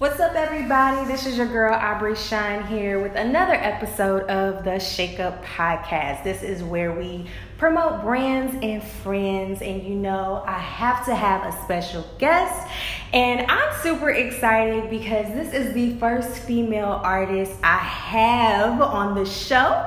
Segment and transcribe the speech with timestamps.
[0.00, 1.06] What's up, everybody?
[1.06, 6.24] This is your girl Aubrey Shine here with another episode of the Shake Up Podcast.
[6.24, 7.26] This is where we
[7.58, 12.66] promote brands and friends, and you know, I have to have a special guest,
[13.12, 19.26] and I'm super excited because this is the first female artist I have on the
[19.26, 19.84] show.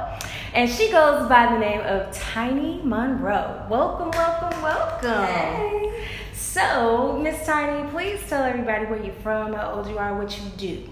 [0.54, 3.66] And she goes by the name of Tiny Monroe.
[3.68, 5.25] Welcome, welcome, welcome.
[5.25, 6.23] Hey.
[6.34, 10.43] So, Miss Tiny, please tell everybody where you're from, how old you are, what you
[10.57, 10.84] do.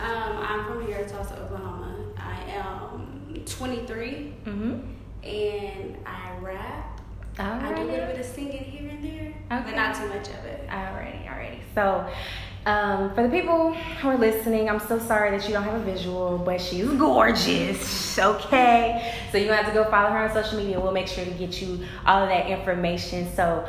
[0.00, 1.94] Um, I'm from here, Tulsa, Oklahoma.
[2.18, 4.80] I am 23 Mm-hmm.
[5.26, 7.00] and I rap.
[7.38, 9.70] All I do a little bit of singing here and there, Okay.
[9.70, 10.68] but not too much of it.
[10.68, 11.58] Alrighty, alrighty.
[11.74, 12.06] So,
[12.66, 15.84] um, for the people who are listening, I'm so sorry that you don't have a
[15.84, 18.18] visual, but she's gorgeous.
[18.18, 20.78] Okay, so you're gonna have to go follow her on social media.
[20.78, 23.28] We'll make sure to get you all of that information.
[23.34, 23.66] So,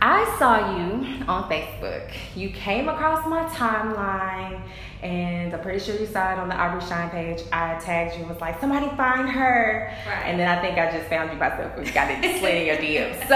[0.00, 2.12] I saw you on Facebook.
[2.34, 4.60] You came across my timeline,
[5.02, 7.42] and I'm pretty sure you saw it on the Aubrey Shine page.
[7.52, 10.22] I tagged you and was like, "Somebody find her!" Right.
[10.24, 11.92] And then I think I just found you by Facebook.
[11.94, 13.28] Got it slid in your DM.
[13.28, 13.34] So.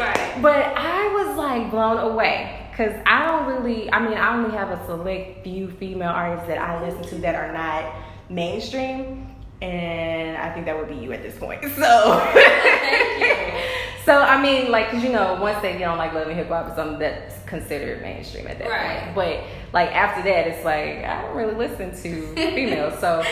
[0.00, 0.38] Right.
[0.40, 4.70] But I was like blown away because I don't really, I mean, I only have
[4.70, 7.94] a select few female artists that I listen to that are not
[8.30, 9.26] mainstream.
[9.60, 11.60] And I think that would be you at this point.
[11.62, 13.60] So, Thank you.
[14.04, 16.48] so I mean, like, cause you know, once they get on like Love and Hip
[16.48, 19.02] Hop or something that's considered mainstream at that Right.
[19.02, 19.14] point.
[19.14, 22.98] But like after that, it's like I don't really listen to females.
[23.00, 23.22] so,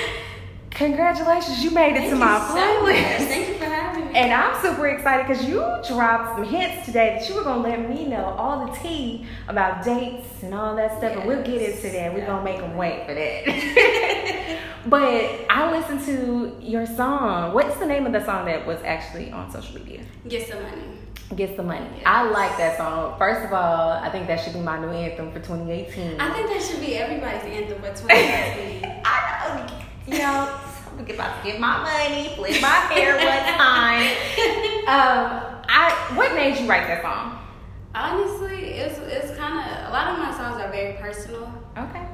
[0.78, 2.94] congratulations, you made it Thank to my so much.
[2.94, 3.26] playlist.
[3.28, 4.14] Thank you for having me.
[4.14, 7.88] And I'm super excited because you dropped some hints today that you were gonna let
[7.90, 11.90] me know all the tea about dates and all that stuff, and we'll get into
[11.90, 12.14] that.
[12.14, 14.58] We're gonna make them wait for that.
[14.86, 17.52] but I listened to your song.
[17.52, 20.02] What's the name of the song that was actually on social media?
[20.28, 20.82] Get some money.
[21.36, 21.86] Get the money.
[21.96, 22.02] Yes.
[22.06, 23.18] I like that song.
[23.18, 26.18] First of all, I think that should be my new anthem for 2018.
[26.18, 29.02] I think that should be everybody's anthem for 2018.
[29.04, 29.74] I know.
[30.06, 30.58] You know,
[31.06, 34.08] about to get my money, flip my hair one time.
[34.88, 37.38] Um, I what made you write that song?
[37.94, 41.52] Honestly, it's it's kind of a lot of my songs are very personal.
[41.76, 42.04] Okay.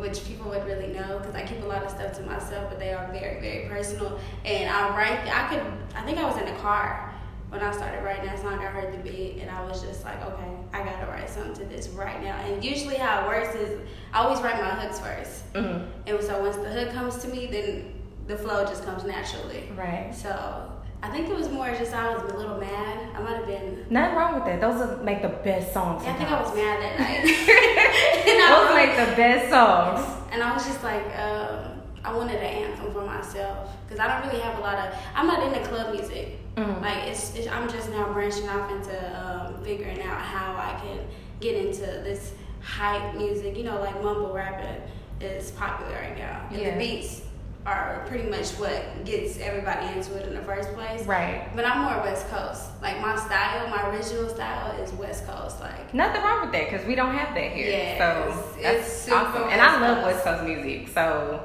[0.00, 2.78] which people would really know because I keep a lot of stuff to myself, but
[2.78, 4.20] they are very, very personal.
[4.44, 5.62] And I write, I could,
[5.96, 7.12] I think I was in the car
[7.48, 8.58] when I started writing that song.
[8.58, 11.64] I heard the beat, and I was just like, okay, I gotta write something to
[11.64, 12.36] this right now.
[12.36, 13.80] And usually, how it works is
[14.12, 16.08] I always write my hooks first, Mm-hmm.
[16.08, 17.94] and so once the hook comes to me, then
[18.26, 19.68] the flow just comes naturally.
[19.76, 20.12] Right.
[20.14, 20.72] So
[21.02, 23.10] I think it was more just I was a little mad.
[23.14, 23.86] I might have been.
[23.90, 24.60] Nothing wrong with that.
[24.60, 26.02] Those are make the best songs.
[26.04, 27.24] Yeah, I think I was mad that night.
[28.28, 30.22] and I Those wrote- make the best songs.
[30.32, 34.26] And I was just like, um, I wanted an anthem for myself because I don't
[34.28, 34.94] really have a lot of.
[35.14, 36.38] I'm not into club music.
[36.56, 36.80] Mhm.
[36.80, 40.98] Like it's, it's, I'm just now branching off into um, figuring out how I can
[41.40, 42.32] get into this
[42.62, 43.56] hype music.
[43.56, 44.80] You know, like mumble rapping
[45.20, 46.70] is popular right now, and Yeah.
[46.72, 47.22] the beats
[47.66, 51.04] are pretty much what gets everybody into it in the first place.
[51.04, 51.48] Right.
[51.56, 52.62] But I'm more West Coast.
[52.80, 55.60] Like my style, my original style is West Coast.
[55.60, 57.66] Like Nothing wrong with that because we don't have that here.
[57.70, 59.48] Yeah, so it's- that's it's super awesome.
[59.50, 60.88] And I love West Coast music.
[60.94, 61.42] So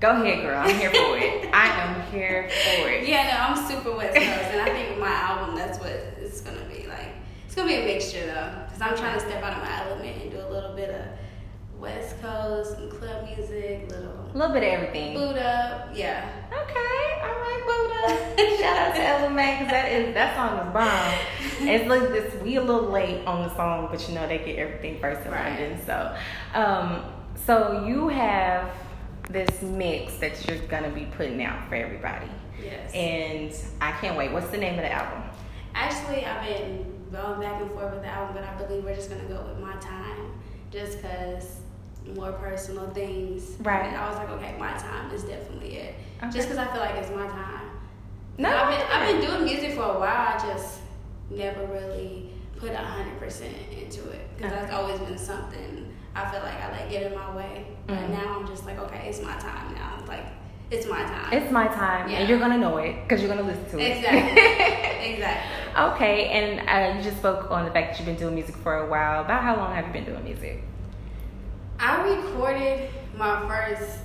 [0.00, 0.58] go ahead, girl.
[0.58, 1.48] I'm here for it.
[1.54, 3.08] I am here for it.
[3.08, 6.64] Yeah, no, I'm super West Coast, and I think my album, that's what it's gonna
[6.64, 7.10] be like.
[7.46, 10.20] It's gonna be a mixture though, because I'm trying to step out of my element
[10.22, 11.04] and do a little bit of
[11.80, 15.14] West Coast and club music, little A little bit of everything.
[15.16, 16.28] Boo'd Up, yeah.
[16.52, 17.62] Okay, all right,
[18.36, 18.56] Buddha.
[18.58, 21.68] Shout out to Ella Mai because that is that song is bomb.
[21.68, 22.42] It's like this.
[22.42, 25.32] We a little late on the song, but you know they get everything first in
[25.32, 25.58] Right.
[25.58, 25.78] London.
[25.86, 26.16] So,
[26.54, 27.02] um,
[27.46, 28.70] so you have
[29.30, 32.26] this mix that you're gonna be putting out for everybody,
[32.62, 32.92] Yes.
[32.94, 34.32] and I can't wait.
[34.32, 35.22] What's the name of the album?
[35.74, 39.08] Actually, I've been going back and forth with the album, but I believe we're just
[39.08, 40.32] gonna go with my time,
[40.70, 41.60] just cause
[42.16, 43.56] more personal things.
[43.60, 43.86] Right.
[43.86, 45.94] And I was like, okay, my time is definitely it.
[46.22, 46.30] Okay.
[46.32, 47.70] Just cause I feel like it's my time.
[48.38, 50.34] No, I've been, I've been doing music for a while.
[50.34, 50.80] I just
[51.30, 54.60] never really put a hundred percent into it because Okay.
[54.60, 57.66] that's always been something I feel like I let get in my way.
[57.86, 58.10] But Mhm.
[58.10, 59.96] now I'm just like, okay, it's my time now.
[60.00, 60.24] It's like
[60.70, 61.32] it's my time.
[61.32, 62.18] It's my time, Yeah.
[62.18, 63.96] and you're gonna know it because you're gonna listen to it.
[63.96, 64.40] exactly,
[65.14, 65.82] exactly.
[65.82, 68.76] Okay, and uh, you just spoke on the fact that you've been doing music for
[68.86, 69.22] a while.
[69.22, 70.62] About how long have you been doing music?
[71.80, 74.00] I recorded my first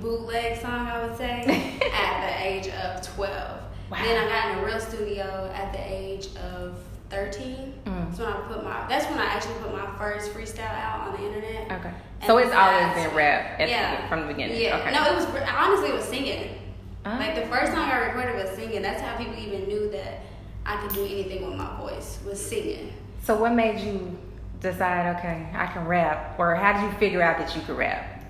[0.00, 3.60] bootleg song, I would say, at the age of 12.
[3.90, 4.02] Wow.
[4.02, 7.74] Then I got in a real studio at the age of 13.
[7.84, 8.06] Mm.
[8.06, 8.88] That's when I put my.
[8.88, 11.70] That's when I actually put my first freestyle out on the internet.
[11.78, 11.94] Okay.
[12.20, 14.02] And So it's always been rap at yeah.
[14.02, 14.60] the, from the beginning.
[14.60, 14.78] Yeah.
[14.78, 14.92] Okay.
[14.92, 16.58] No, it was honestly it was singing.
[17.04, 17.10] Oh.
[17.10, 18.82] Like the first song I recorded was singing.
[18.82, 20.22] That's how people even knew that
[20.64, 22.92] I could do anything with my voice was singing.
[23.22, 24.18] So what made you
[24.60, 26.36] decide, okay, I can rap?
[26.38, 28.22] Or how did you figure out that you could rap?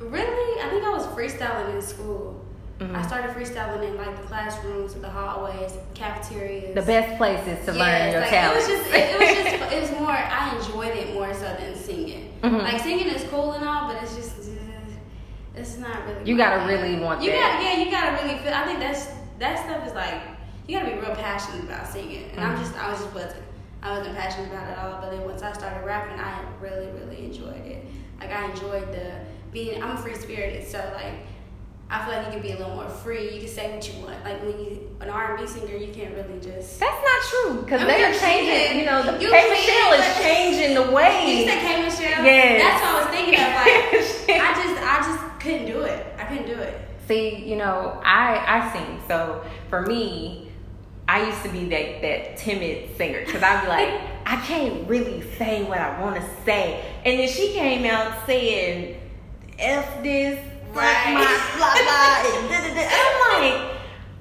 [0.00, 2.44] Really, I think I was freestyling in school.
[2.78, 2.94] Mhm.
[2.94, 6.74] I started freestyling in like the classrooms, the hallways, cafeterias.
[6.76, 8.52] The best places to learn your like, talent.
[8.52, 10.12] It was just, it, was just, it was more.
[10.12, 12.32] I enjoyed it more so than singing.
[12.42, 12.62] Mhm.
[12.62, 14.36] Like singing is cool and all, but it's just,
[15.56, 16.30] it's not really.
[16.30, 16.68] You gotta vibe.
[16.68, 17.54] really want You that.
[17.60, 18.54] got, yeah, you gotta really feel.
[18.54, 19.08] I think that's
[19.40, 20.20] that stuff is like
[20.68, 22.60] you gotta be real passionate about singing, and I'm Mhm.
[22.60, 23.42] just, I was just wasn't.
[23.82, 26.88] I wasn't passionate about it at all, but then once I started rapping, I really,
[26.98, 27.84] really enjoyed it.
[28.20, 29.12] Like I enjoyed the
[29.52, 29.82] being.
[29.82, 31.14] I'm free spirited, so like
[31.90, 33.32] I feel like you can be a little more free.
[33.32, 34.22] You can say what you want.
[34.24, 36.80] Like when you an R&B singer, you can't really just.
[36.80, 38.80] That's not true because I they are changing.
[38.80, 41.38] You know, the You K Michelle is changing the way.
[41.38, 42.24] you say K Michelle?
[42.24, 42.62] Yes.
[42.62, 43.40] That's what I was thinking of.
[43.40, 46.06] Like I just, I just couldn't do it.
[46.18, 46.80] I couldn't do it.
[47.06, 49.00] See, you know, I I sing.
[49.06, 50.47] So for me,
[51.08, 55.22] I used to be that that timid singer because I'd be like, I can't really
[55.38, 59.00] say what I want to say, and then she came out saying,
[59.58, 60.38] "F this,
[60.72, 61.14] Right.
[61.14, 61.24] my
[61.56, 62.84] blah blah," and, da, da, da.
[62.92, 63.70] I'm like,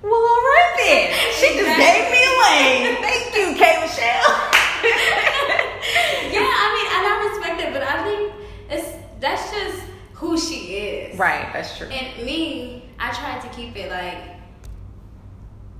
[0.01, 1.13] well, all right then.
[1.35, 2.95] She just gave me a lane.
[3.03, 4.33] Thank you, K Michelle.
[6.31, 8.33] Yeah, I mean, and I respect it, but I think
[8.69, 8.89] it's
[9.19, 9.81] that's just
[10.13, 11.17] who she is.
[11.19, 11.87] right, that's true.
[11.87, 14.36] And me, I tried to keep it like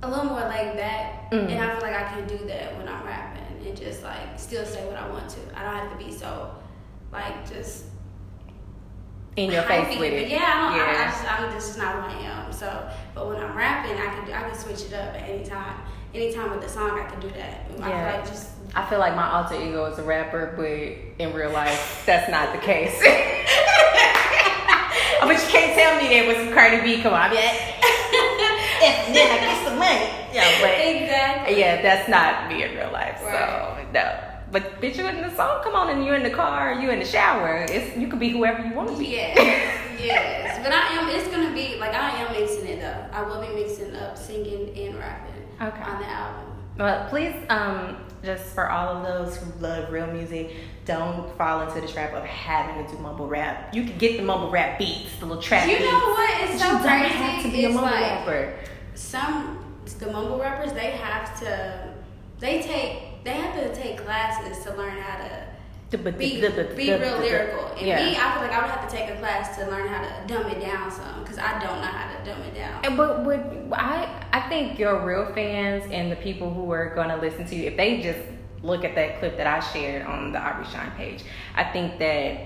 [0.02, 1.50] a little more laid back, Mm.
[1.50, 4.64] and I feel like I can do that when I'm rapping and just like still
[4.64, 5.38] say what I want to.
[5.56, 6.50] I don't have to be so
[7.12, 7.84] like just
[9.36, 10.28] In your face with it.
[10.28, 10.88] Yeah, I don't.
[10.88, 12.52] I, I just, I'm this is not who I am.
[12.52, 15.44] So, but when I'm rapping, I can do, I can switch it up at any
[15.44, 15.76] time.
[16.14, 17.60] Anytime with the song, I can do that.
[17.82, 18.10] I Yeah.
[18.10, 21.50] feel like just I feel like my alter ego is a rapper, but in real
[21.50, 22.98] life, that's not the case.
[25.20, 27.02] but you can't tell me that with some Cardi B.
[27.02, 27.74] Come on, I be like,
[29.88, 30.34] and then I get some money.
[30.34, 31.58] Yeah, but exactly.
[31.60, 33.22] yeah, that's not me in real life.
[33.22, 33.84] Right.
[33.86, 34.20] So no.
[34.50, 35.62] But bitch, you in the song?
[35.62, 37.66] Come on, and you in the car, you in the shower.
[37.68, 39.06] It's you could be whoever you want to be.
[39.08, 39.36] Yes,
[40.02, 40.60] yes.
[40.62, 41.08] But I am.
[41.10, 43.04] It's gonna be like I am mixing it though.
[43.12, 45.82] I will be mixing up singing and rapping Okay.
[45.82, 46.44] on the album.
[46.78, 50.52] But please, um, just for all of those who love real music,
[50.86, 53.74] don't fall into the trap of having to do mumble rap.
[53.74, 55.90] You can get the mumble rap beats, the little trap You beats.
[55.90, 56.30] know what?
[56.50, 58.54] It's so you don't have to be a mumble like- rapper.
[58.94, 61.94] Some the mumble rappers they have to
[62.38, 65.48] they take they have to take classes to learn how to
[65.90, 65.96] be,
[66.76, 67.66] be real lyrical.
[67.78, 67.96] And Yeah.
[68.04, 70.26] me, I feel like I would have to take a class to learn how to
[70.26, 72.84] dumb it down some because I don't know how to dumb it down.
[72.84, 73.40] And but what
[73.72, 77.64] I I think your real fans and the people who are gonna listen to you,
[77.64, 78.20] if they just
[78.62, 81.22] look at that clip that I shared on the Aubrey Shine page,
[81.54, 82.40] I think that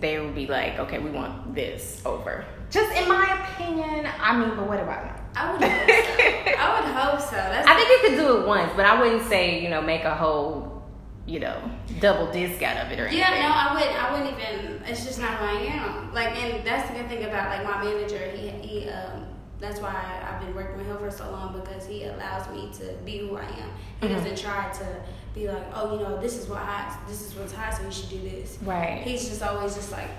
[0.00, 2.44] they will be like, okay, we want this over.
[2.70, 5.12] Just in my opinion, I mean, but what do I know?
[5.36, 6.52] I would hope so.
[6.58, 7.36] I would hope so.
[7.36, 10.04] That's I think you could do it once, but I wouldn't say you know make
[10.04, 10.82] a whole
[11.26, 11.60] you know
[12.00, 13.18] double disc out of it or anything.
[13.18, 14.02] Yeah, no, I wouldn't.
[14.02, 14.82] I wouldn't even.
[14.86, 16.12] It's just not who I am.
[16.14, 18.18] Like, and that's the good thing about like my manager.
[18.30, 18.88] He he.
[18.88, 19.26] Um,
[19.58, 19.94] that's why
[20.28, 23.36] I've been working with him for so long because he allows me to be who
[23.38, 23.70] I am.
[24.02, 24.16] He Mhm.
[24.16, 24.86] doesn't try to
[25.34, 27.00] be like, oh, you know, this is what hot.
[27.08, 28.58] This is what's hot, so you should do this.
[28.62, 29.00] Right.
[29.02, 30.10] He's just always just like,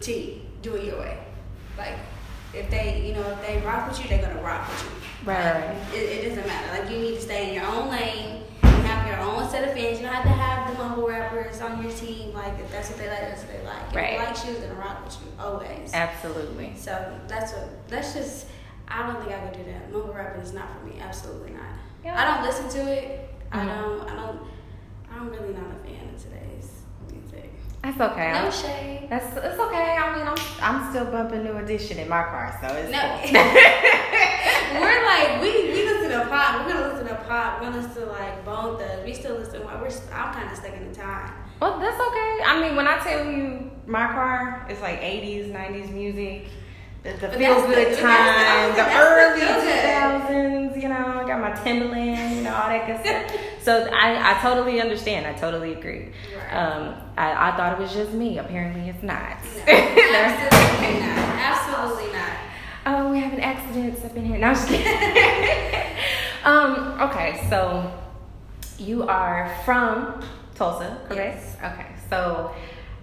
[0.00, 1.18] T, do it your way.
[1.78, 1.94] Like,
[2.54, 5.28] if they, you know, if they rock with you, they're gonna rock with you.
[5.30, 5.76] Right, Like, right.
[5.94, 6.80] It, it doesn't matter.
[6.82, 8.42] Like, you need to stay in your own lane.
[8.62, 9.98] You have your own set of fans.
[9.98, 12.32] You don't have to have the mumble rappers on your team.
[12.32, 13.88] Like, if that's what they like, that's what they like.
[13.90, 14.18] If Right.
[14.18, 15.92] they like you, they're gonna rock with you always.
[15.92, 16.72] Absolutely.
[16.76, 17.88] So that's what.
[17.88, 18.46] That's just.
[18.88, 19.90] I don't think I could do that.
[19.90, 21.00] Mumble rapping is not for me.
[21.00, 21.62] Absolutely not.
[22.04, 22.14] Yeah.
[22.20, 23.28] I don't listen to it.
[23.50, 23.66] I Mhm.
[23.66, 24.08] don't.
[24.10, 24.40] I don't.
[25.12, 26.30] I'm really not a fan of music.
[27.86, 28.32] That's okay.
[28.32, 29.06] No I'm- shade.
[29.08, 29.96] That's it's okay.
[29.96, 32.98] I mean, I'm I'm still bumping New Edition in my car, so it's No.
[33.22, 33.32] cool.
[34.82, 36.66] we're like we we listen to pop.
[36.66, 37.60] We're gonna listen to pop.
[37.60, 39.04] We're gonna listen to like Bone Thugs.
[39.04, 39.64] We still listen.
[39.64, 41.30] While we're I'm kind of stuck in the time.
[41.60, 42.32] well, that's okay.
[42.44, 46.48] I mean, when I tell you my car, it's like 80s, 90s music.
[47.04, 52.34] The, the feel good time, the the- early 2000s, you know, I got my Timberland,
[52.36, 53.40] you know, all that good stuff.
[53.66, 55.26] So I, I totally understand.
[55.26, 56.12] I totally agree.
[56.36, 56.54] Right.
[56.54, 58.38] Um, I, I thought it was just me.
[58.38, 59.42] Apparently, it's not.
[59.42, 61.18] No, absolutely not.
[61.34, 62.30] Absolutely not.
[62.86, 64.38] Oh, we have an accident up in here.
[64.38, 64.86] No, I'm just kidding.
[66.44, 67.92] um, okay, so
[68.78, 70.22] you are from
[70.54, 71.42] Tulsa, correct?
[71.42, 71.56] Yes.
[71.56, 72.54] Okay, so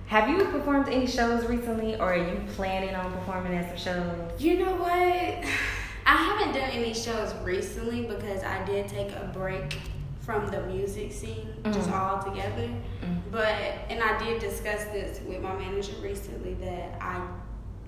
[0.05, 4.41] have you performed any shows recently, or are you planning on performing at some shows?
[4.41, 4.89] You know what?
[6.05, 9.77] I haven't done any shows recently because I did take a break
[10.23, 11.99] from the music scene just Mhm.
[11.99, 12.69] all together.
[13.01, 13.21] Mhm.
[13.31, 13.55] But
[13.89, 17.19] and I did discuss this with my manager recently that I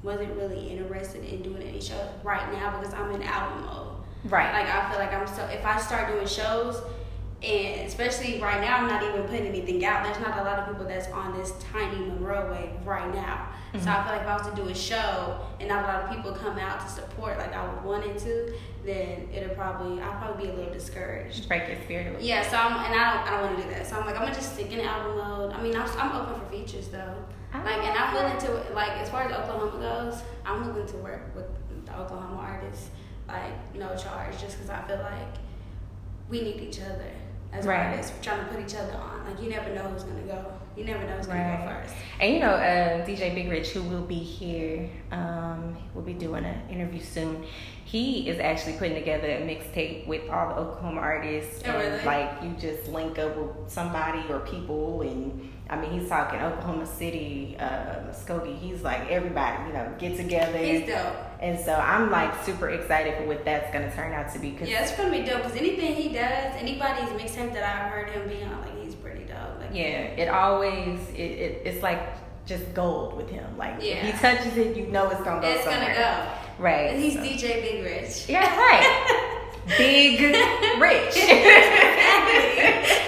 [0.03, 3.87] wasn't really interested in doing any shows right now because I'm in album mode.
[4.25, 4.53] Right.
[4.53, 6.81] Like I feel like I'm so if I start doing shows,
[7.43, 10.03] And especially right now, I'm not even putting anything out.
[10.03, 13.49] There's not a lot of people that's on this tiny Monroe wave right now.
[13.75, 13.85] Mm-hmm.
[13.85, 16.03] So I feel like if I was to do a show and not a lot
[16.03, 18.53] of people come out to support like I would want it to,
[18.85, 21.47] then it'll probably I'll probably be a little discouraged.
[21.47, 22.21] Break your spirit.
[22.21, 22.47] Yeah.
[22.49, 23.87] So I'm and I don't I don't want to do that.
[23.87, 25.53] So I'm like I'm gonna just stick in album mode.
[25.53, 27.15] I mean I'm I'm open for features though.
[27.53, 31.33] Like and I'm willing to like as far as Oklahoma goes, I'm willing to work
[31.35, 31.45] with
[31.85, 32.89] the Oklahoma artists
[33.27, 35.35] like no charge just because I feel like
[36.29, 37.11] we need each other
[37.53, 37.87] as right.
[37.87, 38.11] artists.
[38.15, 39.25] We're trying to put each other on.
[39.25, 40.45] Like you never know who's gonna go.
[40.77, 41.95] You never know who's gonna go first.
[42.19, 46.45] And you know, uh, DJ Big Rich, who will be here, um, will be doing
[46.45, 47.45] an interview soon.
[47.85, 52.05] He is actually putting together a mixtape with all the Oklahoma artists, oh, and really?
[52.05, 56.85] like you just link up with somebody or people and I mean, he's talking Oklahoma
[56.85, 58.59] City, uh, Muskogee.
[58.59, 60.57] He's like everybody, you know, get together.
[60.59, 61.15] He's dope.
[61.39, 64.51] And so I'm like super excited for what that's gonna turn out to be.
[64.51, 65.41] Cause yeah, it's gonna be dope.
[65.41, 69.59] Cause anything he does, anybody's mixtape that I've heard him be on, like pretty dope.
[69.59, 72.01] Like, yeah, it always it, it it's like
[72.45, 73.57] just gold with him.
[73.57, 73.95] Like yeah.
[73.95, 75.47] if he touches it, you know it's gonna go.
[75.47, 75.93] It's somewhere.
[75.93, 76.63] gonna go.
[76.63, 76.91] Right.
[76.91, 77.19] And he's so.
[77.19, 78.25] DJ Big Rich.
[78.27, 79.41] Yeah, right.
[79.77, 80.19] Big
[80.79, 81.15] Rich.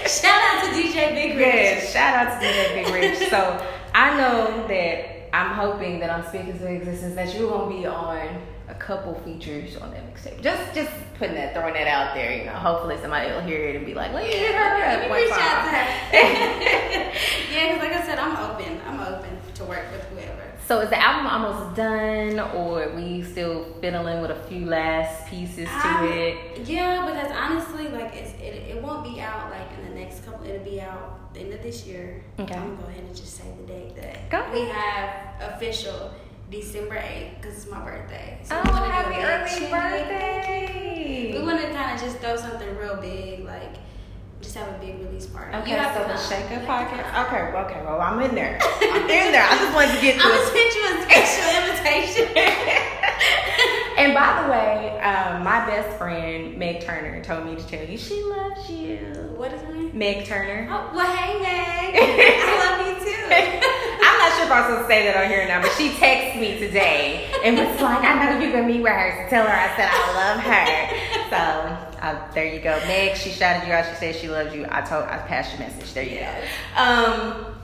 [0.08, 1.54] shout out to DJ Big Rich.
[1.54, 3.30] Yes, shout out to DJ Big Rich.
[3.30, 7.86] So I know that I'm hoping that I'm speaking to existence that you're gonna be
[7.86, 10.42] on a couple features on that mixtape.
[10.42, 12.52] Just just putting that, throwing that out there, you know.
[12.52, 15.10] Hopefully somebody will hear it and be like, let me hit her up.
[15.10, 15.84] reach out to her.
[17.52, 18.80] yeah, because like I said, I'm open.
[18.86, 20.44] I'm open to work with whoever.
[20.66, 25.66] So is the album almost done, or we still fiddling with a few last pieces
[25.66, 26.68] to um, it?
[26.68, 30.46] Yeah, because honestly, like it's, it, it won't be out like in the next couple.
[30.46, 32.22] It'll be out the end of this year.
[32.38, 32.54] Okay.
[32.54, 36.12] I'm gonna go ahead and just say the date that go we have official
[36.50, 38.38] December 8th because it's my birthday.
[38.42, 41.32] So oh, happy early birthday!
[41.36, 43.76] We want to kind of just throw something real big, like
[44.40, 45.54] just have a big release party.
[45.58, 47.26] Okay, so the Shake Up podcast.
[47.26, 48.58] Okay, okay, well I'm in there.
[48.80, 49.44] I'm in there.
[49.44, 52.26] I just wanted to get to I'm gonna send you a special invitation.
[53.98, 57.98] and by the way, um, my best friend Meg Turner told me to tell you
[57.98, 59.34] she loves you.
[59.36, 59.90] What is her name?
[59.92, 60.66] Meg Turner.
[60.70, 63.18] Oh, well, hey Meg, I love you too.
[64.00, 66.40] I'm not sure if I'm supposed to say that on here now, but she texted
[66.40, 69.52] me today and was like, "I know you're gonna meet with her, so tell her
[69.52, 72.78] I said I love her." So uh, there you go.
[72.86, 73.84] Meg, she shouted you out.
[73.84, 74.66] She said she loves you.
[74.70, 75.92] I told, I passed your message.
[75.92, 76.48] There you yes.
[76.74, 76.82] go.
[76.82, 77.54] Um,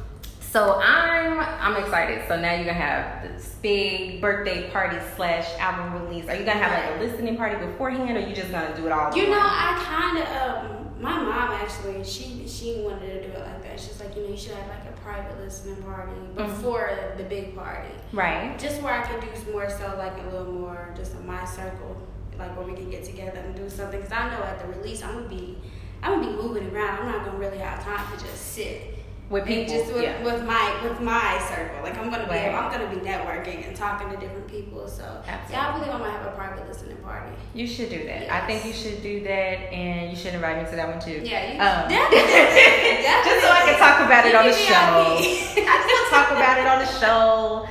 [0.40, 2.28] so I'm, I'm excited.
[2.28, 6.28] So now you're gonna have this big birthday party slash album release.
[6.28, 8.92] Are you gonna have like a listening party beforehand, or you just gonna do it
[8.92, 9.16] all?
[9.16, 13.40] You know, I kind of, um, my mom actually, she she wanted to do it
[13.40, 13.84] like that.
[13.84, 16.36] She's like, you know, you should have like a private listening party mm-hmm.
[16.36, 17.18] before mm-hmm.
[17.18, 18.58] the big party, right?
[18.58, 21.96] Just where I could do more so like a little more just in my circle
[22.38, 24.00] like where we can get together and do something.
[24.00, 25.58] Because I know at the release I'm gonna be,
[26.02, 27.00] I'm gonna be moving around.
[27.00, 28.93] I'm not gonna really have time to just sit
[29.30, 30.22] with people, just with, yeah.
[30.22, 31.82] with my with my circle.
[31.82, 32.54] Like I'm gonna be, right.
[32.54, 34.86] I'm gonna be networking and talking to different people.
[34.86, 35.54] So Absolutely.
[35.54, 37.32] yeah, I believe I'm gonna have a private listening party.
[37.54, 38.22] You should do that.
[38.22, 38.30] Yes.
[38.30, 41.22] I think you should do that, and you should invite me to that one too.
[41.24, 44.74] Yeah, you, um, definitely, just so I can talk about it on the show.
[44.76, 47.68] I just talk about it on the show.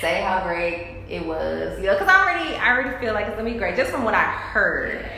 [0.00, 3.36] Say how great it was, you know, because I already, I already feel like it's
[3.36, 5.08] gonna be great just from what I heard.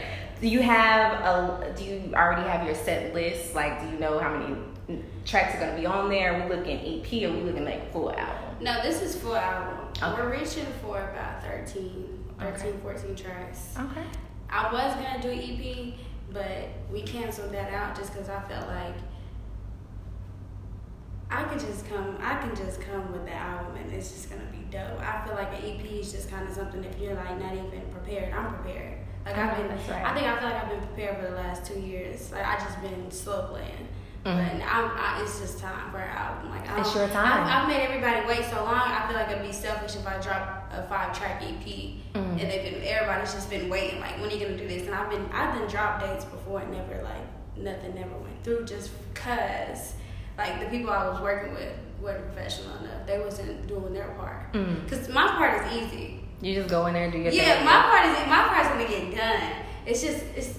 [0.40, 1.74] Do you have a?
[1.76, 3.54] Do you already have your set list?
[3.54, 4.56] Like, do you know how many
[5.24, 6.42] tracks are gonna be on there?
[6.42, 7.12] We looking EP?
[7.24, 8.56] Or we looking like full album?
[8.60, 9.88] No, this is full album.
[10.02, 10.22] Okay.
[10.22, 12.78] We're reaching for about 13, 13 okay.
[12.82, 13.74] 14 tracks.
[13.78, 14.06] Okay.
[14.50, 15.94] I was gonna do EP,
[16.30, 18.94] but we canceled that out just because I felt like
[21.30, 22.18] I could just come.
[22.20, 25.00] I can just come with the album, and it's just gonna be dope.
[25.00, 27.82] I feel like an EP is just kind of something if you're like not even
[27.90, 28.34] prepared.
[28.34, 28.98] I'm prepared.
[29.24, 29.68] Like I've uh-huh, been.
[29.70, 30.04] Right.
[30.04, 32.30] I think I feel like I've been prepared for the last two years.
[32.32, 33.88] Like I just been slow playing.
[34.24, 34.58] Mm-hmm.
[34.58, 36.50] But I'm, I, it's just time for an album.
[36.50, 37.44] Like I it's your time.
[37.44, 38.76] I, have made everybody wait so long.
[38.76, 42.16] I feel like it'd be selfish if I drop a five track EP mm-hmm.
[42.16, 43.98] and they've been everybody's just been waiting.
[44.00, 44.86] Like when are you gonna do this?
[44.86, 48.64] And I've been I've been dropped dates before and never like nothing never went through
[48.64, 49.94] just cause
[50.38, 53.06] like the people I was working with weren't professional enough.
[53.06, 54.52] They wasn't doing their part.
[54.52, 55.14] Because mm.
[55.14, 56.20] my part is easy.
[56.40, 57.58] You just go in there and do your yeah, thing.
[57.58, 59.50] Yeah, my part is my part's gonna get done.
[59.86, 60.58] It's just it's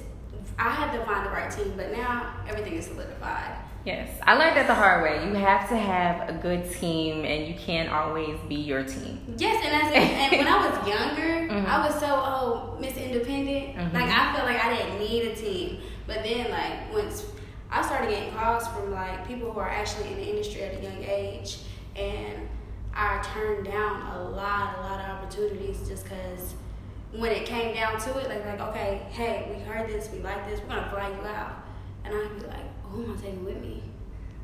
[0.57, 3.57] I had to find the right team, but now everything is solidified.
[3.85, 5.27] Yes, I learned that the hard way.
[5.27, 9.35] You have to have a good team, and you can't always be your team.
[9.37, 11.65] Yes, and as and when I was younger, mm-hmm.
[11.65, 13.75] I was so oh Miss Independent.
[13.75, 13.95] Mm-hmm.
[13.95, 17.25] Like I felt like I didn't need a team, but then like once
[17.69, 20.81] I started getting calls from like people who are actually in the industry at a
[20.81, 21.57] young age,
[21.97, 22.47] and
[22.93, 26.53] I turned down a lot, a lot of opportunities just because
[27.15, 30.49] when it came down to it, like like okay, hey, we heard this, we like
[30.49, 31.63] this, we're gonna fly you out.
[32.03, 33.83] and I'd be like, oh, who am I taking with me?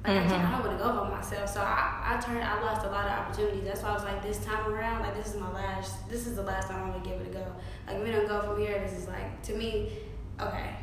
[0.06, 1.50] Like I, can't, I don't want to go by myself.
[1.50, 3.66] So I, I turned, I lost a lot of opportunities.
[3.66, 6.36] That's why I was like, this time around, like this is my last, this is
[6.36, 7.46] the last time I'm gonna give it a go.
[7.88, 9.92] Like if we don't go from here, this is like to me,
[10.40, 10.76] okay.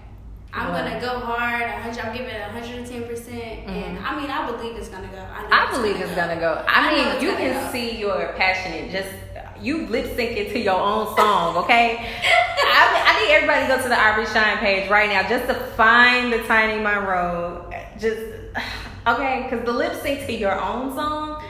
[0.53, 1.63] I'm gonna go hard.
[1.63, 4.07] 100, I'm giving it 110 percent, and mm-hmm.
[4.07, 5.19] I mean, I believe it's gonna go.
[5.19, 6.65] I, I believe it's gonna go.
[6.67, 7.73] I, I mean, you can go.
[7.73, 8.91] see your passionate.
[8.91, 9.11] Just
[9.67, 11.99] you lip sync it to your own song, okay?
[11.99, 15.55] I, I need everybody to go to the Aubrey Shine page right now just to
[15.75, 17.69] find the Tiny Monroe.
[17.99, 18.21] Just
[19.09, 21.43] okay, because the lip sync to your own song.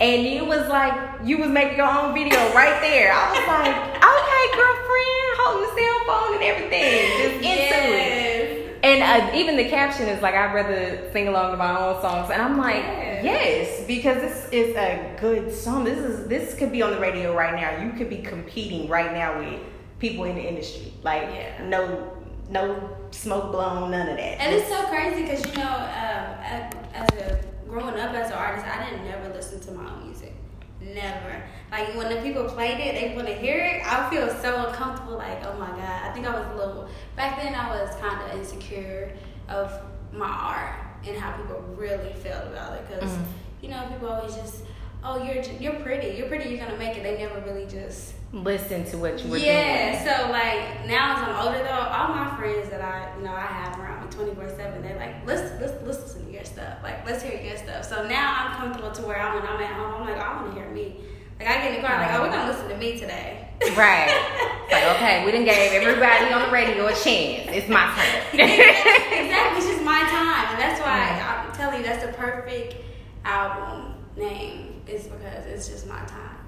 [0.00, 3.12] And it was like you was making your own video right there.
[3.14, 3.72] I was like,
[4.12, 8.51] okay, girlfriend, hold your cell phone and everything, just into it.
[8.82, 12.30] And uh, even the caption is like, I'd rather sing along to my own songs.
[12.30, 12.82] And I'm like,
[13.22, 13.78] Yes.
[13.78, 15.84] yes, because this is a good song.
[15.84, 17.84] This is this could be on the radio right now.
[17.84, 19.60] You could be competing right now with
[20.00, 20.92] people in the industry.
[21.04, 21.64] Like, Yeah.
[21.66, 22.12] no,
[22.50, 24.40] no smoke blown, none of that.
[24.40, 28.36] And it's so crazy because you know, um, as, as a growing up as an
[28.36, 30.34] artist, I didn't never listen to my own music.
[30.82, 31.42] Never.
[31.70, 33.82] Like when the people played it, they want to hear it.
[33.86, 35.16] I feel so uncomfortable.
[35.16, 36.02] Like, oh my god.
[36.08, 36.88] I think I was a little.
[37.16, 39.12] Back then, I was kind of insecure
[39.48, 39.72] of
[40.12, 40.74] my art
[41.06, 42.88] and how people really felt about it.
[42.88, 43.24] Because Mhm.
[43.62, 44.62] you know, people always just,
[45.04, 46.16] oh, you're you're pretty.
[46.16, 46.50] You're pretty.
[46.50, 47.02] You're gonna make it.
[47.02, 50.16] They never really just Listen to what you were yeah, doing.
[50.16, 53.44] so like now as I'm older though, all my friends that I you know I
[53.44, 56.78] have around me twenty four seven, they're like, let's let's let's listen to your stuff.
[56.82, 57.84] Like let's hear your stuff.
[57.84, 60.42] So now I'm comfortable to where I'm when I'm at home, I'm like, oh, I
[60.42, 60.96] wanna hear me.
[61.38, 63.48] Like I get in the car, like, oh, we're gonna listen to me today.
[63.76, 64.48] Right.
[64.72, 67.50] Like, okay, we didn't gave everybody on the radio a chance.
[67.52, 68.40] It's my turn.
[68.40, 72.76] exactly, it's just my time, and that's why I'm telling you that's the perfect
[73.22, 74.80] album name.
[74.86, 76.38] Is because it's just my time.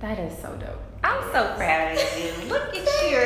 [0.00, 0.80] That is so dope.
[1.04, 2.48] I'm so proud of you.
[2.48, 3.18] Look at you,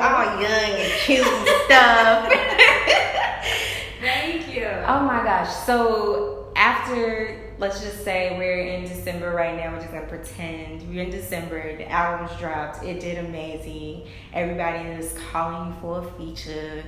[0.00, 2.32] all young and cute and stuff.
[4.00, 4.64] Thank you.
[4.64, 5.54] oh my gosh.
[5.66, 9.72] So after, let's just say we're in December right now.
[9.72, 11.76] We're just gonna pretend we're in December.
[11.76, 12.82] The album's dropped.
[12.82, 14.08] It did amazing.
[14.32, 16.82] Everybody is calling you for a feature.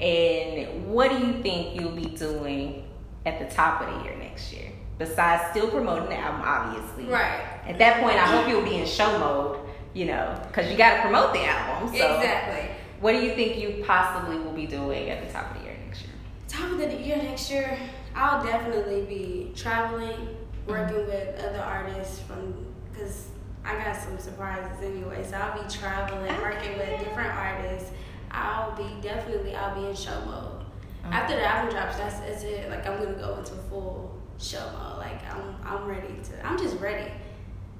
[0.00, 2.84] And what do you think you'll be doing
[3.24, 4.72] at the top of the year next year?
[4.98, 7.04] Besides still promoting the album, obviously.
[7.04, 7.44] Right.
[7.64, 9.58] At that point, I hope you'll be in show mode,
[9.94, 11.88] you know, because you got to promote the album.
[11.88, 12.74] So, Exactly.
[13.00, 15.76] what do you think you possibly will be doing at the top of the year
[15.86, 16.10] next year?
[16.48, 17.78] top of the year next year,
[18.14, 21.06] I'll definitely be traveling, working Mm-hmm.
[21.08, 22.54] with other artists from
[22.92, 23.28] because
[23.64, 25.24] I got some surprises anyway.
[25.28, 27.90] So I'll be traveling, working with different artists.
[28.30, 30.64] I'll be definitely I'll be in show mode.
[31.06, 31.14] Okay.
[31.16, 32.70] After the album drops, that's, that's it.
[32.70, 34.98] Like I'm gonna go into full show mode.
[34.98, 36.46] Like I'm I'm ready to.
[36.46, 37.10] I'm just ready.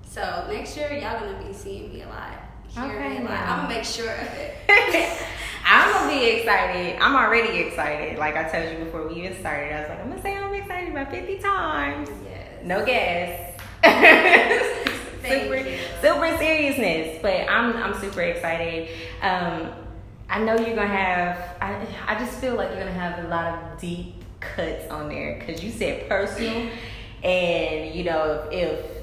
[0.09, 2.33] So next year, y'all gonna be seeing me a lot.
[2.77, 3.31] Okay, me a lot.
[3.33, 4.57] I'm gonna make sure of it.
[5.67, 7.01] I'm gonna be excited.
[7.01, 8.19] I'm already excited.
[8.19, 10.55] Like I told you before we even started, I was like, I'm gonna say I'm
[10.55, 12.09] excited about 50 times.
[12.25, 12.47] yes.
[12.65, 13.51] No gas.
[15.25, 15.79] Super, you.
[16.03, 17.19] super seriousness.
[17.23, 18.91] But I'm I'm super excited.
[19.23, 19.73] Um,
[20.29, 21.57] I know you're gonna have.
[21.63, 25.39] I I just feel like you're gonna have a lot of deep cuts on there
[25.39, 26.69] because you said personal,
[27.25, 28.94] and you know if, if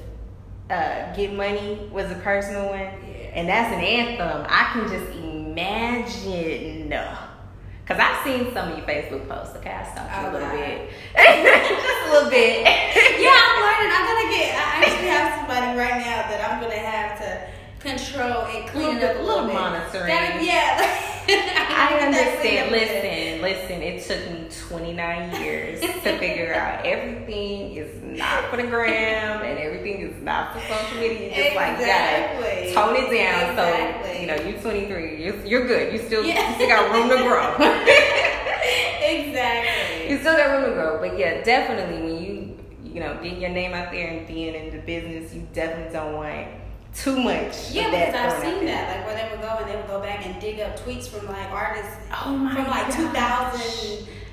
[0.70, 3.34] uh, Get Money was a personal one, Yeah.
[3.34, 4.46] and that's an anthem.
[4.48, 6.90] I can just imagine.
[7.84, 9.56] Cause I've seen some of your Facebook posts.
[9.56, 12.62] Okay, I stalked you a little bit, just a little bit.
[13.20, 13.92] yeah, I'm learning.
[13.92, 14.54] I'm gonna get.
[14.54, 17.48] I actually have somebody right now that I'm gonna have to
[17.80, 19.54] control and clean Little up a little little bit.
[19.54, 20.06] monitoring.
[20.06, 21.08] That- yeah.
[21.28, 22.66] I understand.
[22.66, 23.42] up a bit.
[23.42, 23.82] Listen, listen.
[23.82, 29.58] It took me 29 years to figure out everything is not for the gram and
[29.58, 31.28] everything is not for social media.
[31.36, 32.68] You just like Exactly.
[32.68, 33.56] you gotta tone it down.
[33.56, 35.24] So you know, you're 23.
[35.24, 35.92] You're, you're good.
[35.92, 36.48] You still Yeah.
[36.48, 37.54] you still got room to grow.
[39.02, 40.10] exactly.
[40.10, 40.98] you still got room to grow.
[41.00, 44.70] But yeah, definitely when you you know get your name out there and being in
[44.70, 46.48] the business, you definitely don't want
[46.94, 47.70] too much.
[47.70, 50.26] Yeah, because I've seen that, like where they would go and they would go back
[50.26, 52.96] and dig up tweets from like artists Oh my from like gosh.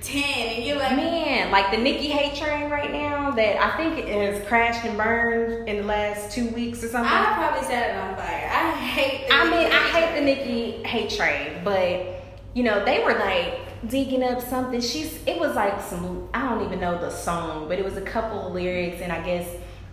[0.01, 0.23] 2010,
[0.57, 4.07] and you're like, Man, like the Nicki hate train right now that I think it
[4.35, 7.11] has crashed and burned in the last two weeks or something.
[7.11, 8.49] I probably set it on fire.
[8.51, 9.27] I hate.
[9.27, 12.21] The I mean, I Nicki hate the Nicki hate train, but
[12.53, 14.81] you know, they were like digging up something.
[14.81, 18.01] She's it was like some I don't even know the song, but it was a
[18.01, 19.47] couple of lyrics and I guess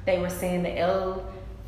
[0.05, 0.71] they were saying the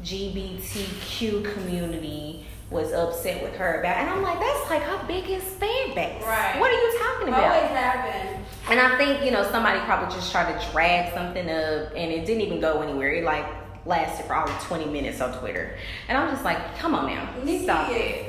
[0.03, 5.95] LGBTQ community was upset with her about and I'm like, that's like her biggest fan
[5.95, 6.23] base.
[6.23, 6.57] Right.
[6.61, 7.45] What are you talking about?
[7.57, 8.45] Always happen.
[8.71, 12.27] And I think, you know, somebody probably just tried to drag something up and it
[12.27, 13.11] didn't even go anywhere.
[13.13, 13.47] It like
[13.87, 15.79] lasted for probably 20 minutes on Twitter.
[16.09, 17.27] And I'm just like, come on now.
[17.43, 18.25] Nicki, Stop is-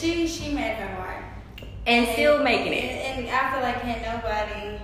[0.00, 1.22] she, she she made her mark.
[1.86, 2.84] and still making it.
[2.84, 4.80] And, and I feel like can't nobody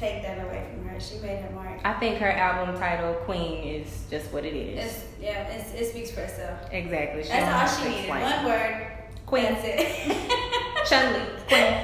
[0.00, 0.98] take that away from her.
[0.98, 1.78] She made her mark.
[1.84, 4.84] I think her album title Queen is just what it is.
[4.84, 6.58] It's, yeah, it's, it speaks for itself.
[6.72, 7.22] exactly.
[7.22, 8.04] She That's all she needed.
[8.06, 8.22] explain.
[8.22, 8.86] One word.
[9.26, 9.44] Queen.
[9.44, 10.86] That's it.
[10.88, 11.20] Chun Li.
[11.48, 11.74] Queen.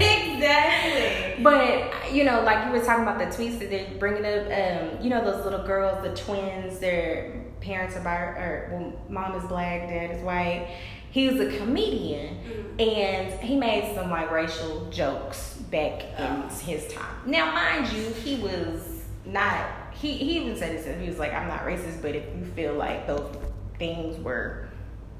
[0.00, 1.42] exactly.
[1.42, 4.46] But you know, like you were talking about the tweets that they're bringing up.
[4.46, 6.78] Um, you know, those little girls, the twins.
[6.80, 10.68] Their parents are bi, or well, mom is black, dad is white.
[11.10, 12.80] He was a comedian, Mm.
[12.80, 17.14] and he made some like racial jokes back in his time.
[17.26, 19.66] Now, mind you, he was not.
[19.92, 21.00] He he even said this.
[21.00, 23.34] He was like, "I'm not racist, but if you feel like those
[23.78, 24.70] things were."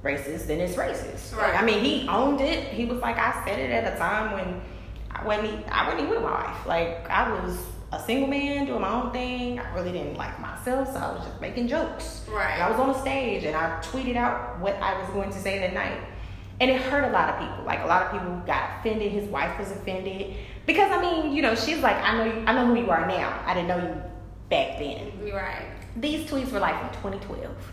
[0.03, 1.37] racist, then it's racist.
[1.37, 1.55] Right.
[1.55, 2.69] I mean, he owned it.
[2.69, 4.61] He was like, I said it at a time when
[5.11, 6.67] I wasn't, I wasn't even with my wife.
[6.67, 7.59] Like, I was
[7.93, 9.59] a single man doing my own thing.
[9.59, 12.25] I really didn't like myself, so I was just making jokes.
[12.29, 12.53] Right.
[12.53, 15.39] And I was on a stage and I tweeted out what I was going to
[15.39, 16.01] say that night.
[16.61, 17.65] And it hurt a lot of people.
[17.65, 19.11] Like, a lot of people got offended.
[19.13, 20.37] His wife was offended.
[20.67, 23.07] Because, I mean, you know, she's like, I know, you, I know who you are
[23.07, 23.41] now.
[23.47, 24.03] I didn't know you
[24.51, 25.65] back then You're right.
[25.97, 27.73] these tweets were like from 2012.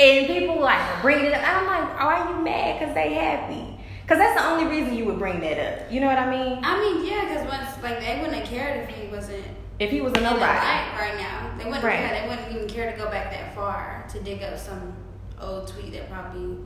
[0.00, 1.42] And people like bringing it up.
[1.46, 2.78] I'm like, are you mad?
[2.80, 3.78] Because they happy.
[4.02, 5.92] Because that's the only reason you would bring that up.
[5.92, 6.58] You know what I mean?
[6.64, 9.44] I mean, yeah, because once like they wouldn't have cared if he wasn't
[9.78, 10.42] If he was a nobody.
[10.42, 11.54] right now.
[11.56, 11.98] They wouldn't Right.
[11.98, 12.20] care.
[12.22, 14.92] They wouldn't even care to go back that far to dig up some
[15.40, 16.58] old tweet that probably,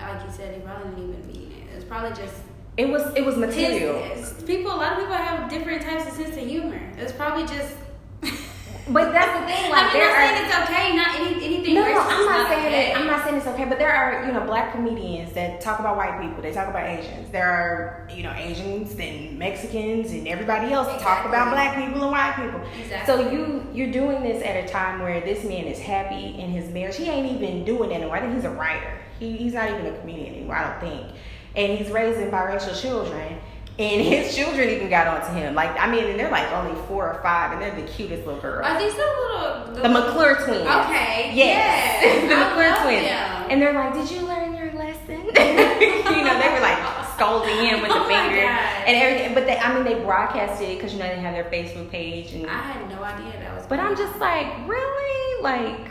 [0.00, 1.72] like you said, he probably didn't even mean it.
[1.72, 2.34] It was probably just
[2.76, 4.02] It was it was material.
[4.02, 4.72] his, his- people.
[4.72, 6.80] A lot of people have different types of sense of humor.
[6.98, 7.76] It was probably just.
[8.88, 10.96] But that's the thing, like I mean, there not are saying it's okay.
[10.96, 11.74] Not any, anything.
[11.74, 12.90] no, no, I'm not saying okay.
[12.90, 12.96] it.
[12.96, 15.96] I'm not saying it's okay, but there are you know black comedians that talk about
[15.96, 16.42] white people.
[16.42, 17.30] They talk about Asians.
[17.30, 22.10] There are you know Asians and Mexicans and everybody else talk about black people and
[22.10, 22.60] white people.
[22.82, 23.14] Exactly.
[23.14, 26.68] So you you're doing this at a time where this man is happy in his
[26.70, 26.96] marriage.
[26.96, 28.16] He ain't even doing it anymore.
[28.16, 28.98] I think he's a writer.
[29.20, 30.56] He, he's not even a comedian anymore.
[30.56, 31.16] I don't think.
[31.54, 33.38] And he's raising biracial children.
[33.78, 35.54] And his children even got onto him.
[35.54, 38.40] Like I mean, and they're like only four or five, and they're the cutest little
[38.40, 38.66] girls.
[38.66, 40.62] Are these the little The McClure twins.
[40.66, 41.32] Okay.
[41.34, 42.02] Yes.
[42.02, 42.28] yes.
[42.28, 43.06] the I McClure twins.
[43.06, 43.46] them.
[43.50, 45.20] And they're like, Did you learn your lesson?
[45.24, 46.78] you know, they were like
[47.14, 49.34] scolding him with Oh the my finger and everything.
[49.34, 52.32] But they, I mean, they broadcasted it because, you know, they have their Facebook page.
[52.32, 53.66] and I had no idea that was.
[53.66, 55.42] But I'm just like, Really?
[55.42, 55.90] Like,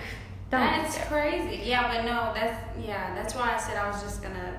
[0.51, 0.59] don't.
[0.61, 1.61] That's crazy.
[1.63, 3.13] Yeah, but no, that's yeah.
[3.15, 4.57] That's why I said I was just gonna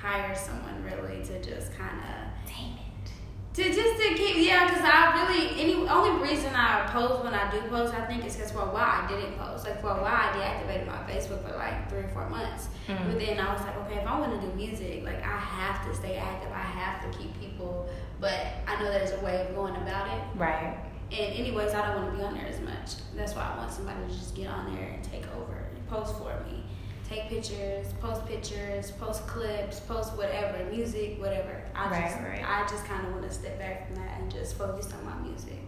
[0.00, 3.10] hire someone really to just kind of Dang it.
[3.54, 4.66] to just to keep yeah.
[4.68, 8.36] Because I really any only reason I post when I do post, I think is
[8.36, 9.64] because for a while I didn't post.
[9.66, 12.68] Like for a while I deactivated my Facebook for like three or four months.
[12.88, 13.06] Mhm.
[13.06, 15.86] But then I was like, okay, if I want to do music, like I have
[15.88, 16.52] to stay active.
[16.52, 17.88] I have to keep people.
[18.20, 20.22] But I know there's a way of going about it.
[20.36, 20.76] Right.
[21.16, 23.00] And anyways, I don't want to be on there as much.
[23.16, 26.16] That's why I want somebody to just get on there and take over, and post
[26.18, 26.64] for me,
[27.08, 31.62] take pictures, post pictures, post clips, post whatever, music, whatever.
[31.74, 32.44] I Right, just, right.
[32.44, 35.14] I just kind of want to step back from that and just focus on my
[35.28, 35.58] music.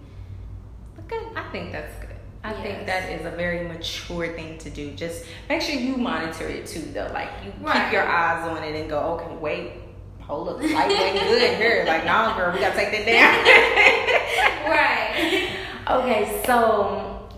[1.06, 1.22] Good.
[1.36, 2.10] I think that's good.
[2.42, 4.92] I think that is a very mature thing to do.
[4.92, 7.10] Just make sure you monitor it too, though.
[7.12, 7.84] Like you Right.
[7.84, 9.72] keep your eyes on it and go, okay, wait,
[10.26, 11.84] hold up, light ain't good here.
[11.86, 14.16] Like, no, girl, we gotta take that down.
[14.66, 15.48] Right.
[15.88, 17.28] okay, so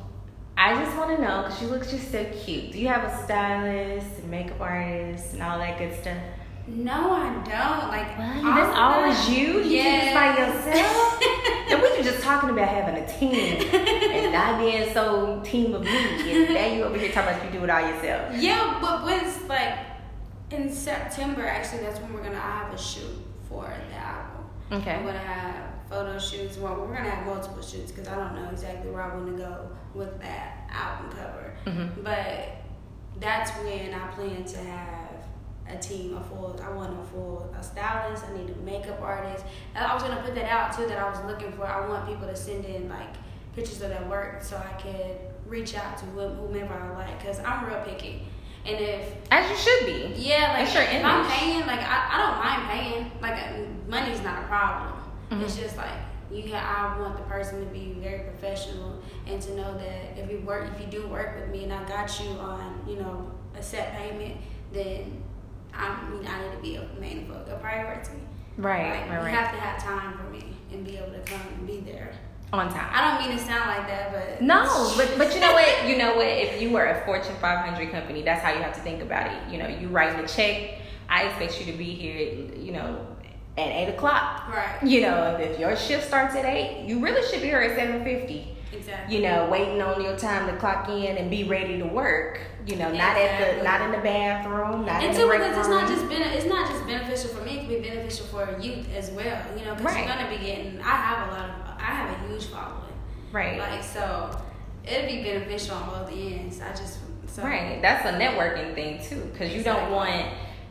[0.56, 2.72] I just want to know because you look just so cute.
[2.72, 6.16] Do you have a stylist, and makeup artist, and all that good stuff?
[6.66, 7.88] no, I don't.
[7.88, 8.44] Like, What?
[8.46, 9.46] all That's of always that- you?
[9.60, 11.22] You do this by yourself?
[11.70, 15.82] And we were just talking about having a team and not being so team of
[15.82, 15.90] me.
[16.46, 18.34] And now you over here talking about you do it all yourself.
[18.40, 19.76] Yeah, but when it's like
[20.50, 24.44] in September, actually, that's when we're gonna have a shoot for the album.
[24.72, 24.92] Okay.
[24.94, 25.54] I'm gonna have
[25.88, 26.56] photo shoots.
[26.58, 29.42] Well, we're gonna have multiple shoots because I don't know exactly where I want to
[29.42, 31.54] go with that album cover.
[31.64, 32.04] Mhm.
[32.04, 32.48] But
[33.20, 35.08] that's when I plan to have
[35.68, 36.58] a team, a full.
[36.62, 38.24] I want a full a stylist.
[38.26, 39.44] I need a makeup artist.
[39.74, 40.86] And I was gonna put that out too.
[40.86, 41.66] That I was looking for.
[41.66, 43.14] I want people to send in like
[43.54, 47.24] pictures of their work so I could reach out to whomever I like.
[47.24, 48.28] Cause I'm real picky.
[48.68, 50.14] And if As you should be.
[50.20, 53.10] yeah, like your if I'm paying, like I, I don't mind paying.
[53.22, 54.92] Like uh, money's not a problem.
[55.30, 55.42] Mhm.
[55.42, 55.88] It's just like
[56.30, 56.52] you.
[56.54, 60.70] I want the person to be very professional and to know that if you work,
[60.74, 63.94] if you do work with me, and I got you on, you know, a set
[63.96, 64.36] payment,
[64.72, 65.22] then
[65.72, 68.10] I mean I need to be a main a priority.
[68.58, 69.34] Right, Like, right, You right.
[69.34, 72.12] have to have time for me and be able to come and be there.
[72.50, 72.88] On time.
[72.90, 74.64] I don't mean to sound like that, but No,
[74.96, 75.68] but but you know what?
[75.88, 76.26] You know what?
[76.26, 79.52] If you were a Fortune 500 company, that's how you have to think about it.
[79.52, 80.78] You know, you writing a check.
[81.10, 82.46] I expect you to be here.
[82.56, 83.06] You know,
[83.58, 84.48] at eight o'clock.
[84.48, 84.78] Right.
[84.82, 88.02] You know, if your shift starts at eight, you really should be here at seven
[88.02, 88.54] fifty.
[88.72, 89.16] Exactly.
[89.16, 92.40] You know, waiting on your time to clock in and be ready to work.
[92.66, 95.40] You know, not at the not in the bathroom, not and in the two, break
[95.40, 95.78] because it's room.
[95.78, 97.52] not just bene- it's not just beneficial for me.
[97.52, 99.42] It can be beneficial for youth as well.
[99.56, 100.06] You know, because Right.
[100.06, 100.80] you're gonna be getting.
[100.82, 101.54] I have a lot of.
[101.80, 102.92] I have a huge following.
[103.32, 103.58] right.
[103.58, 104.30] Like so,
[104.86, 106.60] it'd be beneficial on both ends.
[106.60, 107.80] I just so Right.
[107.80, 110.26] That's a networking thing too, because you don't want,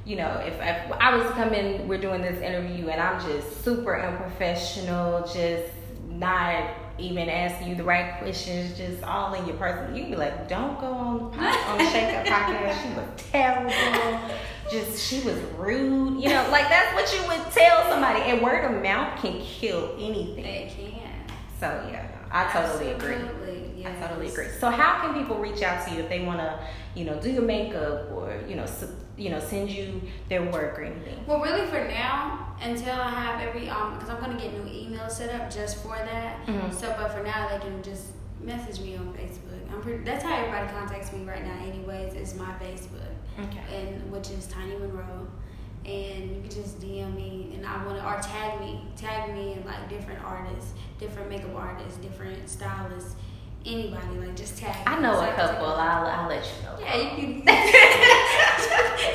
[0.05, 3.99] you know, if, if I was coming, we're doing this interview, and I'm just super
[3.99, 5.71] unprofessional, just
[6.09, 9.95] not even asking you the right questions, just all in your personal.
[9.95, 12.81] You can be like, don't go on the pod, on the Shake Up podcast.
[12.81, 14.19] She was terrible.
[14.71, 16.21] Just she was rude.
[16.21, 18.21] You know, like that's what you would tell somebody.
[18.21, 20.43] And word of mouth can kill anything.
[20.43, 21.06] They can.
[21.59, 23.15] So yeah, I totally agree.
[23.15, 24.47] Absolutely, I totally agree.
[24.59, 26.59] So how can people reach out to you if they want to,
[26.95, 28.85] you know, do your makeup or you know, s
[29.17, 31.17] you know, send you their work or anything?
[31.25, 35.11] Well, really, for now, until I have every um, because I'm gonna get new emails
[35.11, 36.45] set up just for that.
[36.45, 36.71] Mhm.
[36.73, 39.73] So, but for now, they can just message me on Facebook.
[39.73, 40.03] I'm pretty.
[40.03, 41.57] That's how everybody contacts me right now.
[41.65, 43.63] Anyways, is my Facebook, Okay.
[43.75, 45.27] and which is Tiny Monroe.
[45.85, 49.53] And you can just DM me, and I want to or tag me, tag me,
[49.53, 53.15] and like different artists, different makeup artists, different stylists,
[53.65, 54.17] anybody.
[54.19, 54.75] Like just tag.
[54.87, 55.67] I know a couple.
[55.67, 56.77] I'll, I'll let you know.
[56.79, 57.33] Yeah, you can.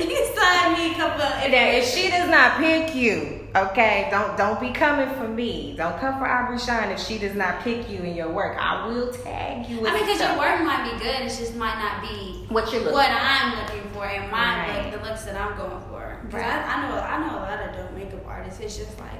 [0.00, 1.22] you can slide me a couple.
[1.22, 5.74] Of Now, if she does not pick you, okay, don't don't be coming for me.
[5.76, 8.56] Don't come for Aubrey Shine if she does not pick you in your work.
[8.60, 9.80] I will tag you.
[9.80, 12.70] With I mean, because your work might be good, it just might not be what
[12.72, 12.94] you're looking.
[12.94, 14.92] what I'm looking for and my Right.
[14.92, 16.20] look, the looks that I'm going for.
[16.30, 16.44] Right.
[16.44, 18.60] I, I know I know a lot of dope makeup artists.
[18.60, 19.10] It's just like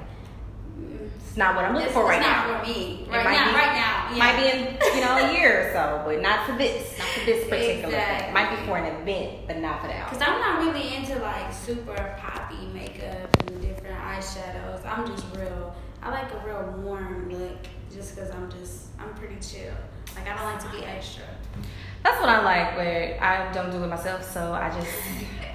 [1.33, 2.45] It's not what I'm looking it's, for right now.
[2.45, 2.53] it's now.
[2.53, 3.49] not for me right now.
[3.49, 4.17] be- right now, yeah.
[4.17, 6.97] Might be in you know a year or so, but not for this.
[6.99, 8.33] Not for this particular thing.
[8.33, 10.07] Might be for an event, but not for that.
[10.09, 14.85] Cause I'm not really into like super poppy makeup and different eyeshadows.
[14.85, 15.75] I'm just real.
[16.01, 17.57] I like a real warm look,
[17.93, 19.73] just cause I'm just I'm pretty chill.
[20.15, 21.23] Like I don't like to be extra.
[22.03, 22.87] That's what I like, but
[23.23, 24.91] I don't do it myself, so I just,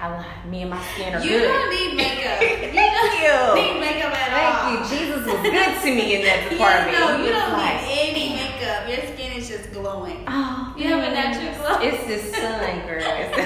[0.01, 1.47] I, me and my skin are You good.
[1.47, 2.41] don't need makeup.
[2.41, 3.27] You Thank you.
[3.29, 4.71] don't need makeup at Thank all.
[4.73, 4.79] you.
[4.89, 6.97] Jesus was good to me in that Yeah, department.
[6.97, 8.87] no, you don't like, need any makeup.
[8.89, 10.23] Your skin is just glowing.
[10.27, 11.77] Oh, You have a natural glow.
[11.85, 13.03] It's the sun, girl.
[13.05, 13.43] It's the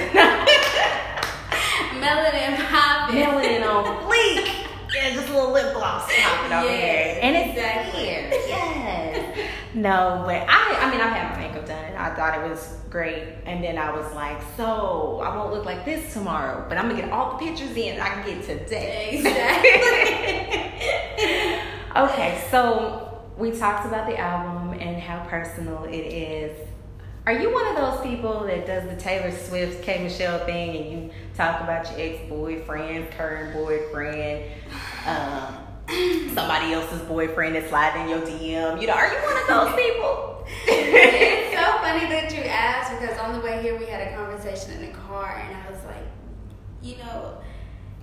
[2.00, 3.16] Melanin popping.
[3.16, 4.46] melanin on fleek.
[4.94, 7.90] Yeah, just a little lip gloss popping over here, and it's exactly.
[8.00, 8.30] clear.
[8.46, 9.50] Yes.
[9.74, 12.78] No, but I, I mean, I've had my makeup done, and I thought it was
[12.94, 13.24] great.
[13.44, 17.02] And then I was like, so I won't look like this tomorrow, but I'm gonna
[17.02, 19.18] get all the pictures in I can get today.
[19.18, 20.70] Exactly.
[21.96, 26.58] Okay, so we talked about the album and how personal it is.
[27.24, 30.90] Are you one of those people that does the Taylor Swift, K Michelle thing and
[30.90, 34.50] you talk about your ex boyfriend, current boyfriend,
[35.06, 35.56] um,
[36.34, 38.80] somebody else's boyfriend that slide in your DM?
[38.80, 40.33] You know, are you one of those people?
[40.46, 44.72] It's so funny that you asked because on the way here we had a conversation
[44.72, 46.06] in the car and I was like,
[46.82, 47.38] you know,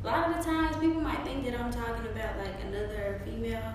[0.03, 3.73] a lot of the times people might think that I'm talking about like another female.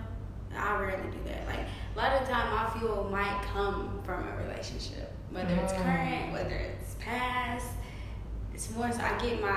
[0.57, 1.47] I rarely do that.
[1.47, 1.61] Like
[1.95, 5.13] a lot of the time my fuel might come from a relationship.
[5.31, 5.83] Whether it's Mm.
[5.83, 7.67] current, whether it's past.
[8.55, 9.49] It's more so I get my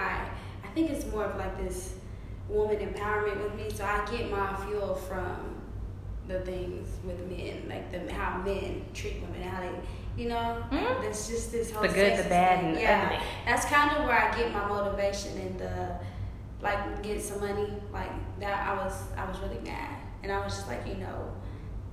[0.64, 1.94] I think it's more of like this
[2.50, 3.70] woman empowerment with me.
[3.74, 5.59] So I get my fuel from
[6.30, 9.72] the things with men, like the how men treat women, how they,
[10.22, 11.02] you know, Mhm.
[11.02, 12.70] there's just this whole The good, the bad, thing.
[12.70, 13.22] and yeah.
[13.46, 15.96] That's kind of where I get my motivation and the
[16.62, 17.74] like get some money.
[17.92, 21.32] Like that, I was I was really mad, and I was just like, you know,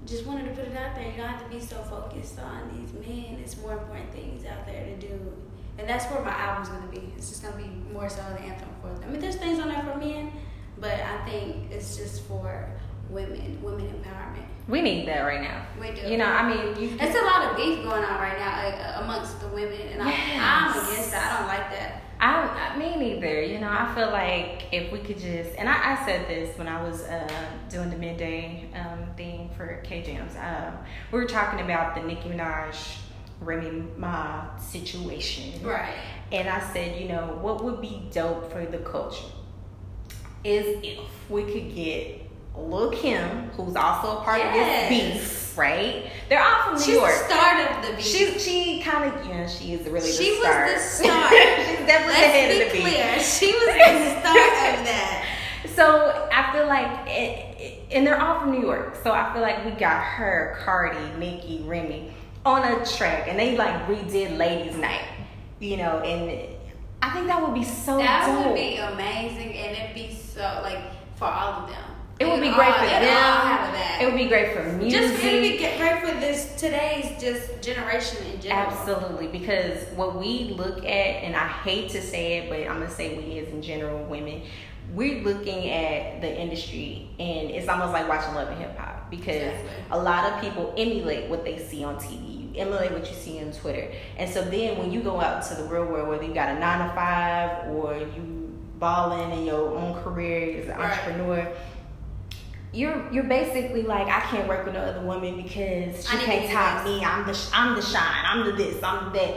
[0.05, 1.07] just wanted to put it out there.
[1.11, 3.39] You don't have to be so focused on these men.
[3.43, 5.33] It's more important things out there to do.
[5.79, 7.13] And that's where my album's gonna be.
[7.17, 9.05] It's just gonna be more so the anthem for them.
[9.09, 10.33] I mean, there's things on there for men,
[10.79, 12.67] but I think it's just for
[13.11, 14.45] women, women empowerment.
[14.69, 15.65] We need that right now.
[15.81, 16.09] We do.
[16.09, 16.97] You know, I mean, you.
[17.01, 20.03] It's a lot of beef going on right now like, uh, amongst the women, and
[20.03, 21.33] I, I'm against that.
[21.33, 22.03] I don't like that.
[22.19, 23.43] I, I me neither.
[23.43, 26.67] You know, I feel like if we could just, and I, I said this when
[26.67, 27.29] I was uh,
[27.69, 30.35] doing the midday um, thing for K Jams.
[30.37, 30.79] Um,
[31.13, 32.97] we were talking about the Nicki Minaj,
[33.41, 35.95] Remy Ma situation, Right.
[36.33, 39.27] and I said, you know, what would be dope for the culture
[40.43, 42.26] is if we could get
[42.59, 44.85] Lil Kim, who's also a part Yes.
[44.85, 46.11] of this beef, right?
[46.29, 47.13] They're all from New She's York.
[47.13, 48.07] the start of the beef.
[48.07, 51.29] She she kind of yeah she is really She the was the star.
[51.31, 53.21] She's definitely the head Let's of the clear.
[53.21, 55.25] She was the start of that.
[55.75, 58.97] So I feel like it, it- and they're all from New York.
[59.05, 62.13] So I feel like we got her, Cardi, Nicki, Remy
[62.45, 65.05] on a track, and they like redid Ladies Night,
[65.61, 66.49] you know, and
[67.03, 68.47] I think that would be so That dope.
[68.47, 70.79] would be amazing, and it'd be so like
[71.17, 71.83] for all of them.
[72.19, 73.75] It would be great all- for them.
[74.01, 75.01] It would be great for music.
[75.01, 78.67] Just it would be get- great for this today's just generation in general.
[78.69, 82.91] Absolutely, because what we look at, and I hate to say it, but I'm gonna
[82.91, 84.43] say we as in general women,
[84.95, 89.35] we're looking at the industry, and it's almost like watching Love and Hip Hop because
[89.37, 89.69] Exactly.
[89.91, 92.55] a lot of people emulate what they see on TV.
[92.57, 95.65] Emulate what you see on Twitter, and so then when you go out to the
[95.65, 99.95] real world, whether you got a nine to five or you balling in your own
[100.03, 100.91] career as an Right.
[100.91, 101.47] entrepreneur.
[102.77, 106.47] You're you're basically like I can't work with no other woman because she I can't
[106.47, 107.03] to top me.
[107.03, 108.25] I'm the I'm the shine.
[108.27, 108.83] I'm the this.
[108.83, 109.35] I'm the that.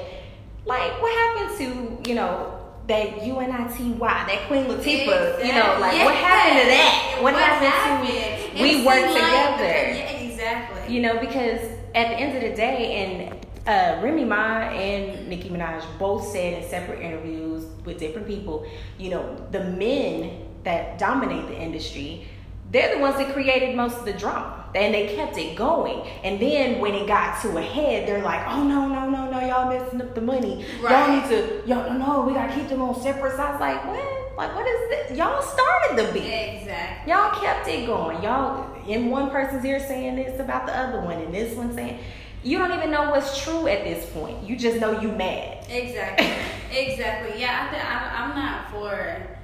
[0.65, 5.45] Like what happened to you know that UNITY that Queen Latifah?
[5.45, 7.19] You know like what happened to that?
[7.21, 8.61] What, happened, to me?
[8.61, 9.63] we work together?
[9.63, 10.93] Yeah, exactly.
[10.93, 11.61] You know because
[11.95, 13.35] at the end of the day and.
[13.67, 18.65] Uh, Remy Ma and Nicki Minaj both said in separate interviews with different people,
[18.97, 22.25] you know, the men that dominate the industry,
[22.71, 26.01] they're the ones that created most of the drama and they kept it going.
[26.23, 29.39] And then when it got to a head, they're like, oh no, no, no, no,
[29.39, 30.65] y'all messing up the money.
[30.81, 33.59] Y'all need to, y'all, no, we gotta keep them on separate sides.
[33.59, 34.37] Like, what?
[34.37, 35.17] Like, what is this?
[35.17, 36.31] Y'all started the beat.
[36.31, 37.11] Exactly.
[37.11, 38.21] Y'all kept it going.
[38.23, 41.99] Y'all in one person's ear saying this about the other one, and this one saying,
[42.43, 44.41] you don't even know what's true at this point.
[44.47, 45.65] You just know you mad.
[45.69, 46.29] Exactly.
[46.71, 47.41] exactly.
[47.41, 49.38] Yeah, I th- I'm not for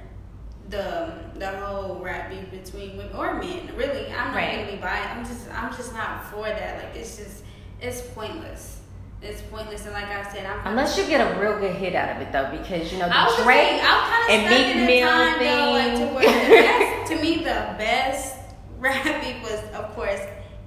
[0.68, 3.70] the the whole rap beef between women or men.
[3.76, 4.56] Really, I'm not Right.
[4.56, 5.10] gonna be biased.
[5.10, 6.82] I'm just I'm just not for that.
[6.84, 7.44] Like it's just
[7.80, 8.80] it's pointless.
[9.22, 9.84] It's pointless.
[9.84, 12.32] And like I said, I'm Unless you get a real good hit out of it
[12.32, 15.70] though, because you know the Drake saying, I'm kind of and Meek Mill time though,
[15.72, 16.42] like to thing.
[16.42, 18.36] the best, to me the best
[18.78, 20.20] rap beef was of course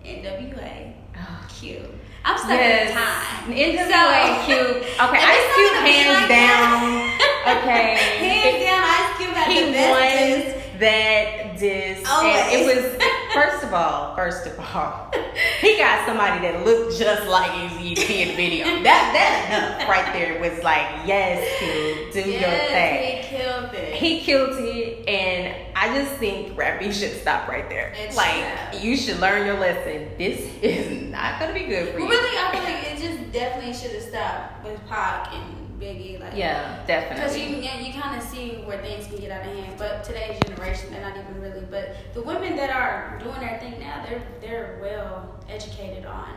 [0.06, 1.46] NWA Oh.
[1.50, 1.84] Q.
[2.26, 3.52] I'm stuck in time.
[3.52, 4.84] NWA So- Cube.
[5.00, 7.16] Okay, And Ice it's not Cube gonna be hands like down.
[7.50, 7.96] Okay.
[8.20, 10.56] Hands down, Ice Cube had he the best diss.
[10.56, 12.06] won that diss.
[12.08, 12.08] Always.
[12.08, 15.12] Oh, and it was first of all, first of all,
[15.60, 18.66] he got somebody that looked just like Eazy in the video.
[18.84, 22.50] That that enough right there was like, yes, Cube, do your thing.
[22.50, 23.94] Yes, he killed it.
[23.94, 27.94] He killed it, and I just think rap beef should stop right there.
[27.98, 28.84] It like should.
[28.84, 30.10] you should learn your lesson.
[30.18, 32.10] This is not gonna be good for you.
[32.10, 36.20] really, I feel like it just definitely should have stopped with Pac and Biggie.
[36.20, 37.16] Like, Yeah, definitely.
[37.16, 39.76] Because you, yeah, you kind of see where things can get out of hand.
[39.78, 41.66] But today's generation, they're not even really.
[41.70, 46.30] But the women that are doing their thing now, they're they're well educated on.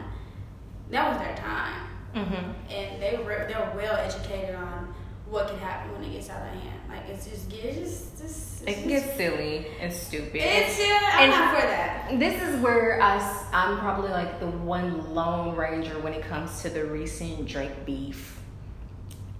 [0.91, 4.95] That was their time, hmm and they were they're well educated on
[5.27, 6.81] what can happen when it gets out of hand.
[6.91, 10.37] Like it's just it's just, just It it's can get silly and stupid.
[10.37, 12.19] It's yeah, I'm And- not for that.
[12.19, 16.85] This is where i'm probably like the one lone ranger when it comes to the
[16.85, 18.39] recent Drake beef.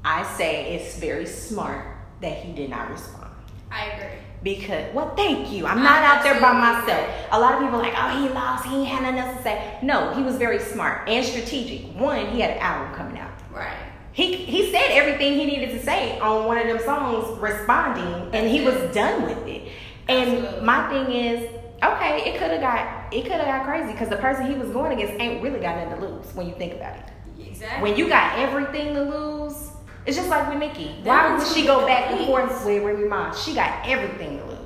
[0.05, 1.87] I say it's very smart
[2.21, 3.31] that he did not respond.
[3.71, 4.19] I agree.
[4.43, 5.67] Because, well, thank you.
[5.67, 7.09] I'm I not out there by myself.
[7.31, 8.67] A lot of people are like, oh, he lost.
[8.67, 9.79] He ain't had nothing else to say.
[9.83, 11.95] No, he was very smart and strategic.
[11.95, 13.31] One, he had an album coming out.
[13.53, 13.77] Right.
[14.13, 18.51] He he said everything he needed to say on one of them songs, responding, and
[18.51, 19.73] he was done with it.
[20.09, 20.67] And Absolutely.
[20.67, 21.51] my thing is,
[21.83, 24.69] okay, it could have got it could have got crazy because the person he was
[24.71, 27.05] going against ain't really got nothing to lose when you think about it.
[27.47, 27.83] Exactly.
[27.83, 29.71] When you got everything to lose,
[30.07, 30.97] it's just like with.
[31.05, 33.33] That Why would she go back and forth with Remy Ma?
[33.33, 34.59] She got everything to lose.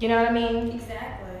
[0.00, 0.72] You know what I mean?
[0.72, 1.38] Exactly.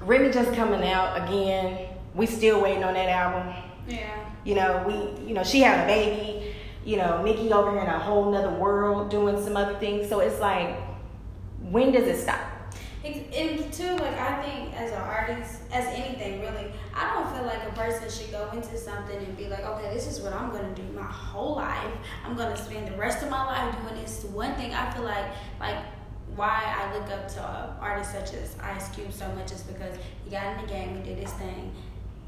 [0.00, 1.88] Remy just coming out again.
[2.14, 3.52] We still waiting on that album.
[3.88, 4.24] Yeah.
[4.44, 6.54] You know, we, you know, she had a baby.
[6.84, 10.08] You know, Nicki over here in a whole nother world doing some other things.
[10.08, 10.76] So it's like,
[11.60, 12.40] when does it stop?
[13.02, 17.66] And too, like I think as an artist, as anything really, I don't feel like
[17.66, 20.74] a person should go into something and be like, okay, this is what I'm gonna
[20.74, 21.94] do my whole life.
[22.26, 24.74] I'm gonna spend the rest of my life doing this one thing.
[24.74, 25.24] I feel like,
[25.58, 25.76] like
[26.36, 29.96] why I look up to uh, artists such as Ice Cube so much is because
[30.24, 31.72] he got in the game, he did his thing,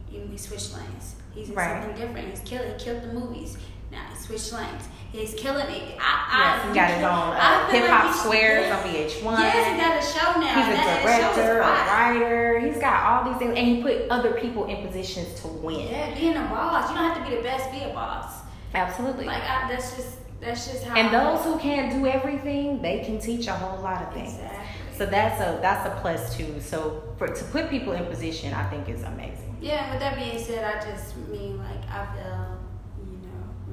[0.09, 1.17] he, he switched lanes.
[1.35, 1.83] He's in Right.
[1.83, 2.29] something different.
[2.31, 2.67] He's killed.
[2.79, 3.57] He killed the movies.
[3.92, 4.88] Now he switched lanes.
[5.12, 5.98] He's killing it.
[6.00, 8.72] I, Yes, I, he got his own uh, hip like hop should- squares yes.
[8.72, 9.38] on VH1.
[9.38, 10.02] Yes, he got a
[10.35, 10.55] show now.
[10.57, 12.61] He's a That- that show is director, a writer.
[12.61, 15.88] He's got all these things, and he put other people in positions to win.
[15.88, 16.88] Yeah, being a boss.
[16.90, 17.70] You don't have to be the best.
[17.70, 18.40] Be a boss.
[18.74, 19.26] Absolutely.
[19.26, 20.96] Like I, that's just that's just how.
[20.96, 24.32] and those who can't do everything, they can teach a whole lot of things.
[24.32, 24.59] Exactly.
[24.97, 26.59] So that's a that's a plus too.
[26.62, 29.59] So for to put people in position, I think is amazing.
[29.61, 29.90] Yeah.
[29.90, 32.59] With that being said, I just mean like I feel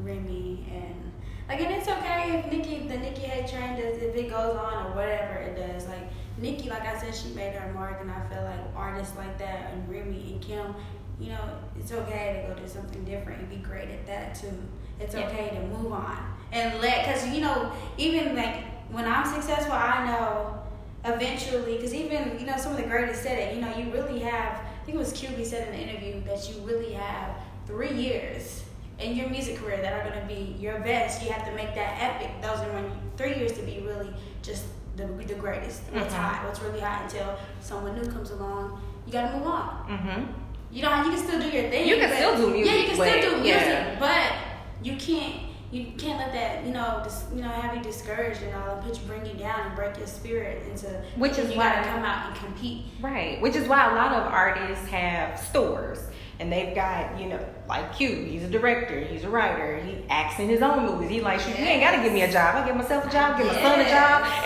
[0.09, 1.11] Remy and
[1.47, 4.87] like and it's okay if Nicki the Nicki hate train does if it goes on
[4.87, 5.87] or whatever it does.
[5.87, 9.37] Like Nicki, like I said, she made her mark, and I feel like artists like
[9.39, 10.73] that and Remy and Kim.
[11.19, 11.41] You know,
[11.77, 14.53] it's okay to go do something different and be great at that too.
[14.99, 15.27] It's Yeah.
[15.27, 16.17] okay to move on
[16.51, 20.61] and let, cause you know, even like when I'm successful, I know
[21.05, 23.55] eventually, because even you know some of the greatest said it.
[23.55, 24.59] You know, you really have.
[24.59, 27.35] I think it was QB said in the interview that you really have
[27.67, 28.63] three years
[28.99, 31.23] in your music career that are going to be your best.
[31.23, 32.29] You have to make that epic.
[32.41, 34.09] Those are when three years to be really
[34.41, 34.65] just
[34.97, 35.83] the, the greatest.
[35.91, 36.17] What's Mhm.
[36.17, 38.81] hot, what's really hot until someone new comes along.
[39.05, 39.85] You got to move on.
[39.89, 40.23] Mm-hmm.
[40.71, 41.87] You know, you can still do your thing.
[41.87, 43.95] You can but- still do music, Yeah, you can but- still do music, yeah.
[43.99, 45.35] but you can't.
[45.71, 48.83] You can't let that, you know, dis, you know, have you discouraged and all, and
[48.83, 50.87] put you, bring you down and break your spirit into.
[51.15, 52.85] Which is you gotta come out and compete.
[52.99, 55.99] Right, which is why a lot of artists have stores
[56.39, 60.39] and they've got, you know, like Q, he's a director, he's a writer, he acts
[60.39, 61.09] in his own movies.
[61.09, 62.55] He like, shoot, you ain't gotta give me a job.
[62.55, 64.25] I give myself a job, give my son a job.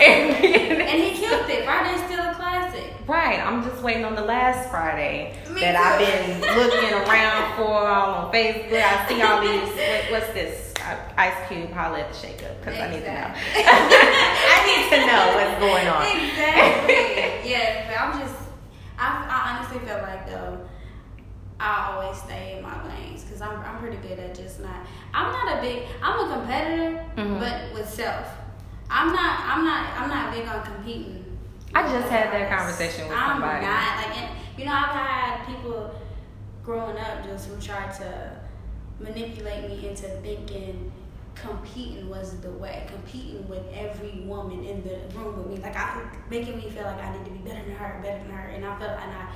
[0.94, 1.64] And he killed it.
[1.64, 2.84] Friday's still a classic.
[3.06, 6.04] right, I'm just waiting on the last Friday Me that too.
[6.04, 8.82] I've been looking around for all on Facebook.
[8.82, 10.74] I see all these, what, what's this?
[10.80, 13.32] Uh, Ice Cube, holla at the shake up, because I need to know.
[13.34, 16.02] I need to know what's going on.
[16.04, 17.50] Exactly.
[17.50, 18.34] yeah, but I'm just.
[18.98, 20.60] I, I honestly feel like though,
[21.64, 24.76] I always stay in my lanes because I'm I'm pretty good at just not.
[25.14, 25.84] I'm not a big.
[26.02, 27.40] I'm a competitor, Mhm.
[27.40, 28.26] but with self.
[28.90, 29.40] I'm not.
[29.50, 29.82] I'm not.
[29.98, 31.24] I'm not big on competing.
[31.74, 33.66] I just had that conversation with I'm somebody.
[33.66, 35.92] not like, and, you know, I've had people
[36.64, 38.30] growing up just who tried to
[39.00, 40.92] manipulate me into thinking
[41.34, 42.86] competing was the way.
[42.86, 47.02] Competing with every woman in the room with me, like I making me feel like
[47.02, 49.26] I need to be better than her, better than her, and I felt and I.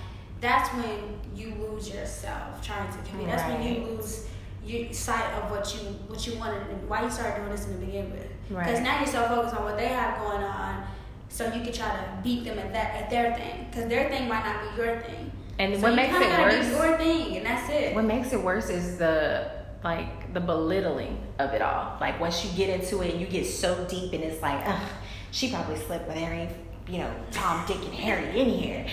[0.40, 3.26] That's when you lose yourself trying to compete.
[3.26, 4.26] That's when you lose
[4.64, 7.80] your sight of what you what you wanted and why you started doing this in
[7.80, 8.28] the begin with.
[8.48, 8.82] Because Right.
[8.82, 10.84] now you're so focused on what they have going on,
[11.28, 13.66] so you can try to beat them at that at their thing.
[13.70, 15.32] Because their thing might not be your thing.
[15.58, 16.70] And so what makes it worse?
[16.70, 17.94] your thing, and that's it.
[17.94, 19.50] What makes it worse is the
[19.82, 21.96] like the belittling of it all.
[22.00, 24.88] Like once you get into it, and you get so deep, and it's like, ugh,
[25.30, 26.48] she probably slept with Harry,
[26.88, 28.86] you know, Tom, Dick, and Harry in here.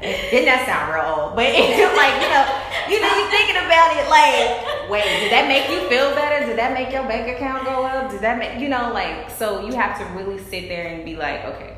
[0.00, 1.36] Didn't that sound real old?
[1.36, 2.44] But it's like, you know,
[2.88, 6.46] you know, you thinking about it like, wait, did that make you feel better?
[6.46, 8.10] Did that make your bank account go up?
[8.10, 11.16] Did that make you know, like, so you have to really sit there and be
[11.16, 11.76] like, okay,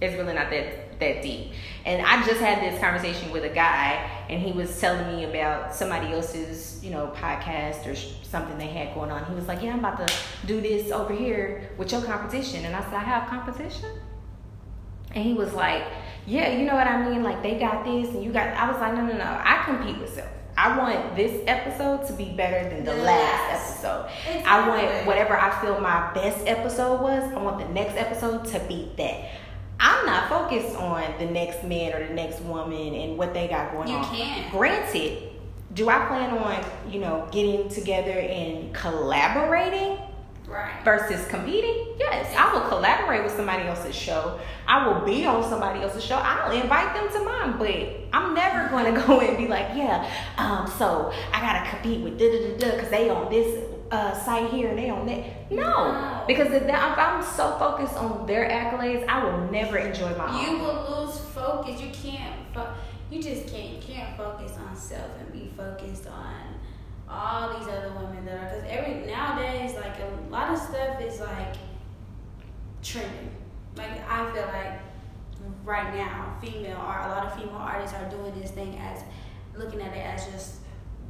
[0.00, 1.52] it's really not that that deep.
[1.84, 5.74] And I just had this conversation with a guy, and he was telling me about
[5.74, 7.94] somebody else's, you know, podcast or
[8.24, 9.24] something they had going on.
[9.26, 10.14] He was like, "Yeah, I'm about to
[10.46, 13.90] do this over here with your competition," and I said, "I have competition."
[15.14, 15.82] And he was like,
[16.26, 17.22] "Yeah, you know what I mean?
[17.22, 19.40] Like they got this, and you got." I was like, "No, no, no.
[19.44, 20.28] I compete with self.
[20.56, 23.84] I want this episode to be better than the The last last.
[23.84, 24.42] episode.
[24.46, 27.22] I want whatever I feel my best episode was.
[27.32, 29.24] I want the next episode to beat that."
[29.80, 33.72] I'm not focused on the next man or the next woman and what they got
[33.72, 34.04] going You on.
[34.04, 34.50] can't.
[34.52, 35.30] Granted,
[35.74, 39.98] do I plan on, you know, getting together and collaborating
[40.54, 40.84] Right.
[40.84, 41.94] versus competing?
[41.98, 44.38] Yes, I will collaborate with somebody else's show.
[44.68, 46.16] I will be on somebody else's show.
[46.16, 47.70] I'll invite them to mine, but
[48.16, 52.18] I'm never going to go and be like, yeah, um, so I gotta compete with
[52.18, 55.50] da da da da because they on this uh, site here and they on that.
[55.50, 56.24] No, No.
[56.26, 60.40] because if, that, if I'm so focused on their accolades, I will never enjoy my
[60.42, 60.60] You own.
[60.62, 61.80] will lose focus.
[61.80, 62.34] You can't.
[62.54, 62.72] Fo-
[63.10, 63.70] you just can't.
[63.74, 66.34] You can't focus on self and be focused on
[67.14, 68.44] all these other women that are.
[68.56, 71.56] Because every nowadays, like a lot of stuff is like
[72.82, 73.30] trending.
[73.76, 74.80] Like I feel like
[75.64, 77.06] right now, female art.
[77.06, 79.02] A lot of female artists are doing this thing as
[79.56, 80.56] looking at it as just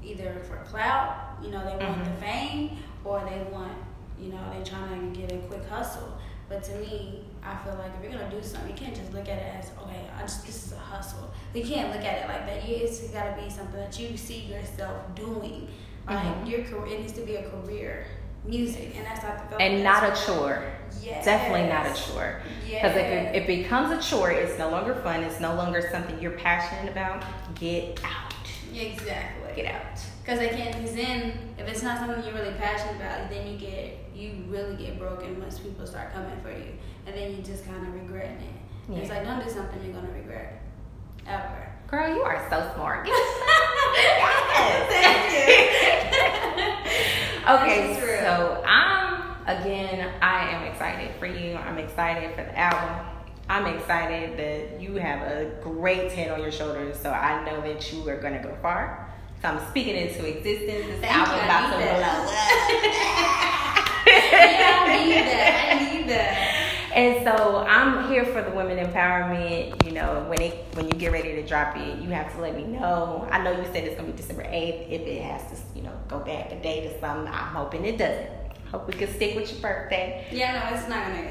[0.03, 1.39] either for clout.
[1.43, 2.05] You know, they want Mhm.
[2.05, 3.73] the fame, or they want.
[4.19, 6.17] You know, they trying to get a quick hustle.
[6.49, 9.29] But to me, I feel like if you're gonna do something, you can't just look
[9.29, 11.31] at it as okay, I just this is a hustle.
[11.53, 12.69] You can't look at it like that.
[12.69, 15.69] You, it's got to be something that you see yourself doing.
[16.07, 16.49] Like Mhm.
[16.51, 18.05] your career, it needs to be a career,
[18.45, 20.65] music, and that's not the And not a chore.
[21.03, 21.25] Yes.
[21.25, 22.41] Definitely not a chore.
[22.65, 25.23] Because if it, it becomes a chore, it's no longer fun.
[25.23, 27.25] It's no longer something you're passionate about.
[27.55, 28.33] Get out.
[28.75, 29.53] Exactly.
[29.55, 29.99] Get out.
[30.23, 30.75] Because they can't.
[30.77, 34.77] Because then, if it's not something you're really passionate about, then you get you really
[34.77, 38.37] get broken once people start coming for you, and then you just kind of regretting
[38.39, 38.89] it.
[38.89, 40.61] And It's like don't do something you're gonna regret
[41.27, 41.69] ever.
[41.91, 43.07] Girl, you are so smart.
[43.07, 43.21] yes.
[47.49, 48.19] okay, That's true.
[48.21, 50.13] so I'm again.
[50.21, 51.55] I am excited for you.
[51.57, 53.07] I'm excited for the album.
[53.49, 56.99] I'm excited that you have a great head on your shoulders.
[56.99, 59.11] So I know that you are going to go far.
[59.43, 60.87] So I'm speaking into existence.
[60.87, 62.25] This Thank album you, about to blow yeah, up.
[64.89, 65.79] I need that.
[65.79, 66.64] I need that.
[66.95, 69.85] And so I'm here for the women empowerment.
[69.85, 72.55] You know, when it when you get ready to drop it, you have to let
[72.55, 73.27] me know.
[73.33, 74.89] I know you said it's gonna be December eighth.
[74.89, 77.99] If it has to, you know, go back a day to something, I'm hoping it
[77.99, 78.44] doesn't.
[78.75, 80.27] Hope we can stick with your birthday.
[80.33, 81.29] Yeah, no, it's not gonna.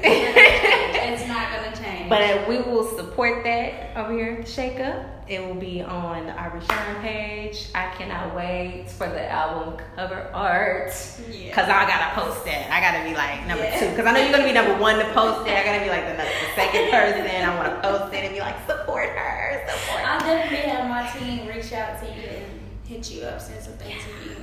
[1.12, 2.08] It's not gonna change.
[2.08, 5.04] But we will support that over here at the Shake Up.
[5.28, 7.68] It will be on the Aubrey Shine page.
[7.74, 10.90] I cannot wait for the album cover art.
[11.30, 11.54] Yeah.
[11.54, 12.72] Cause I gotta post that.
[12.72, 13.78] I gotta be like number Yeah.
[13.78, 13.94] two.
[13.94, 15.52] Cause I know you're gonna be number one to post it.
[15.52, 17.28] I gotta be like the, the second person.
[17.28, 20.06] I wanna post it and be like, support her, support her.
[20.08, 22.43] I'll definitely have my team reach out to you
[22.86, 24.36] hit you up, send some things to you.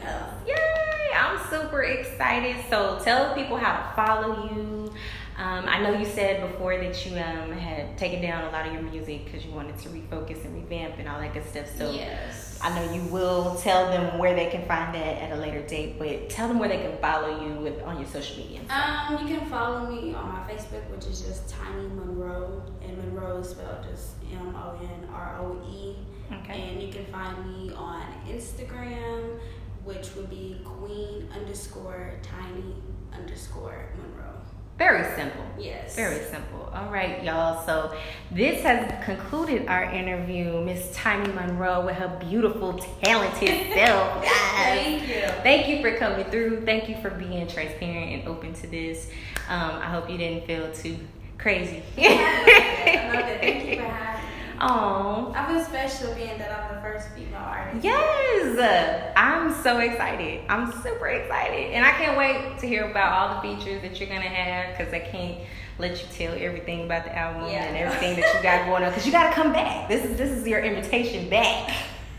[0.48, 1.14] Yay!
[1.16, 2.56] I'm super excited.
[2.70, 4.92] So tell people how to follow you.
[5.38, 8.74] Um, I know you said before that you um, had taken down a lot of
[8.74, 11.68] your music because you wanted to refocus and revamp and all that good stuff.
[11.78, 12.60] So yes.
[12.62, 15.98] I know you will tell them where they can find that at a later date,
[15.98, 18.62] but tell them where they can follow you with, on your social media.
[18.70, 23.40] Um, you can follow me on my Facebook, which is just Tiny Monroe, and Monroe
[23.40, 25.96] is spelled just M O N R O E.
[26.34, 26.62] Okay.
[26.62, 29.40] And you can find me on Instagram,
[29.84, 32.76] which would be Queen underscore Tiny
[33.14, 34.32] underscore Monroe.
[34.78, 35.44] Very simple.
[35.60, 35.96] Yes.
[35.96, 36.72] Very simple.
[36.74, 37.64] All right, y'all.
[37.66, 37.96] So
[38.32, 42.74] this has concluded our interview, Miss Tiny Monroe, with her beautiful,
[43.04, 44.26] talented self.
[44.26, 45.22] Thank you.
[45.44, 46.66] Thank you for coming through.
[46.66, 49.10] Thank you for being transparent and open to this.
[49.50, 50.98] Um, I hope you didn't feel too
[51.38, 51.84] crazy.
[51.98, 52.98] I love it.
[52.98, 53.40] I love it.
[53.42, 54.21] Thank you for having me.
[54.62, 55.34] Oh.
[55.36, 57.84] I feel special being that I'm the first female artist.
[57.84, 60.42] Yes, I'm so excited.
[60.50, 64.10] I'm super excited, and I can't wait to hear about all the features that you're
[64.10, 64.78] gonna have.
[64.78, 65.40] Cause I can't
[65.80, 67.64] let you tell everything about the album Yeah.
[67.64, 68.94] and everything that you got going on.
[68.94, 69.90] Cause you gotta come back.
[69.90, 71.74] This is this is your invitation back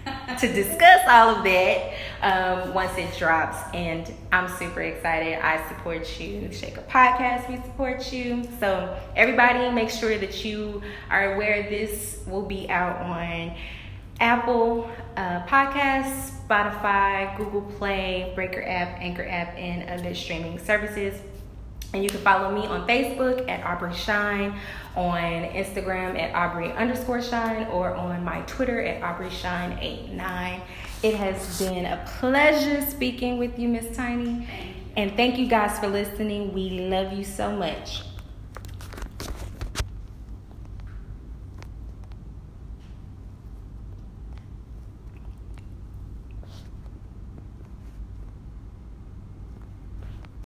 [0.41, 3.59] to discuss all of that um, once it drops.
[3.75, 5.39] And I'm super excited.
[5.45, 6.51] I support you.
[6.53, 8.45] Shake a podcast, we support you.
[8.61, 13.55] So everybody, make sure that you are aware this will be out on
[14.21, 21.21] Apple uh, Podcasts, Spotify, Google Play, Breaker app, Anchor app, and other streaming services.
[21.93, 24.59] And you can follow me on Facebook at Aubrey Shine,
[24.97, 30.63] on Instagram at Aubrey underscore Shine, or on my Twitter at Aubrey Shine 89.
[31.03, 34.47] It has been a pleasure speaking with you, Miss Tiny.
[34.97, 36.53] And thank you guys for listening.
[36.53, 38.03] We love you so much.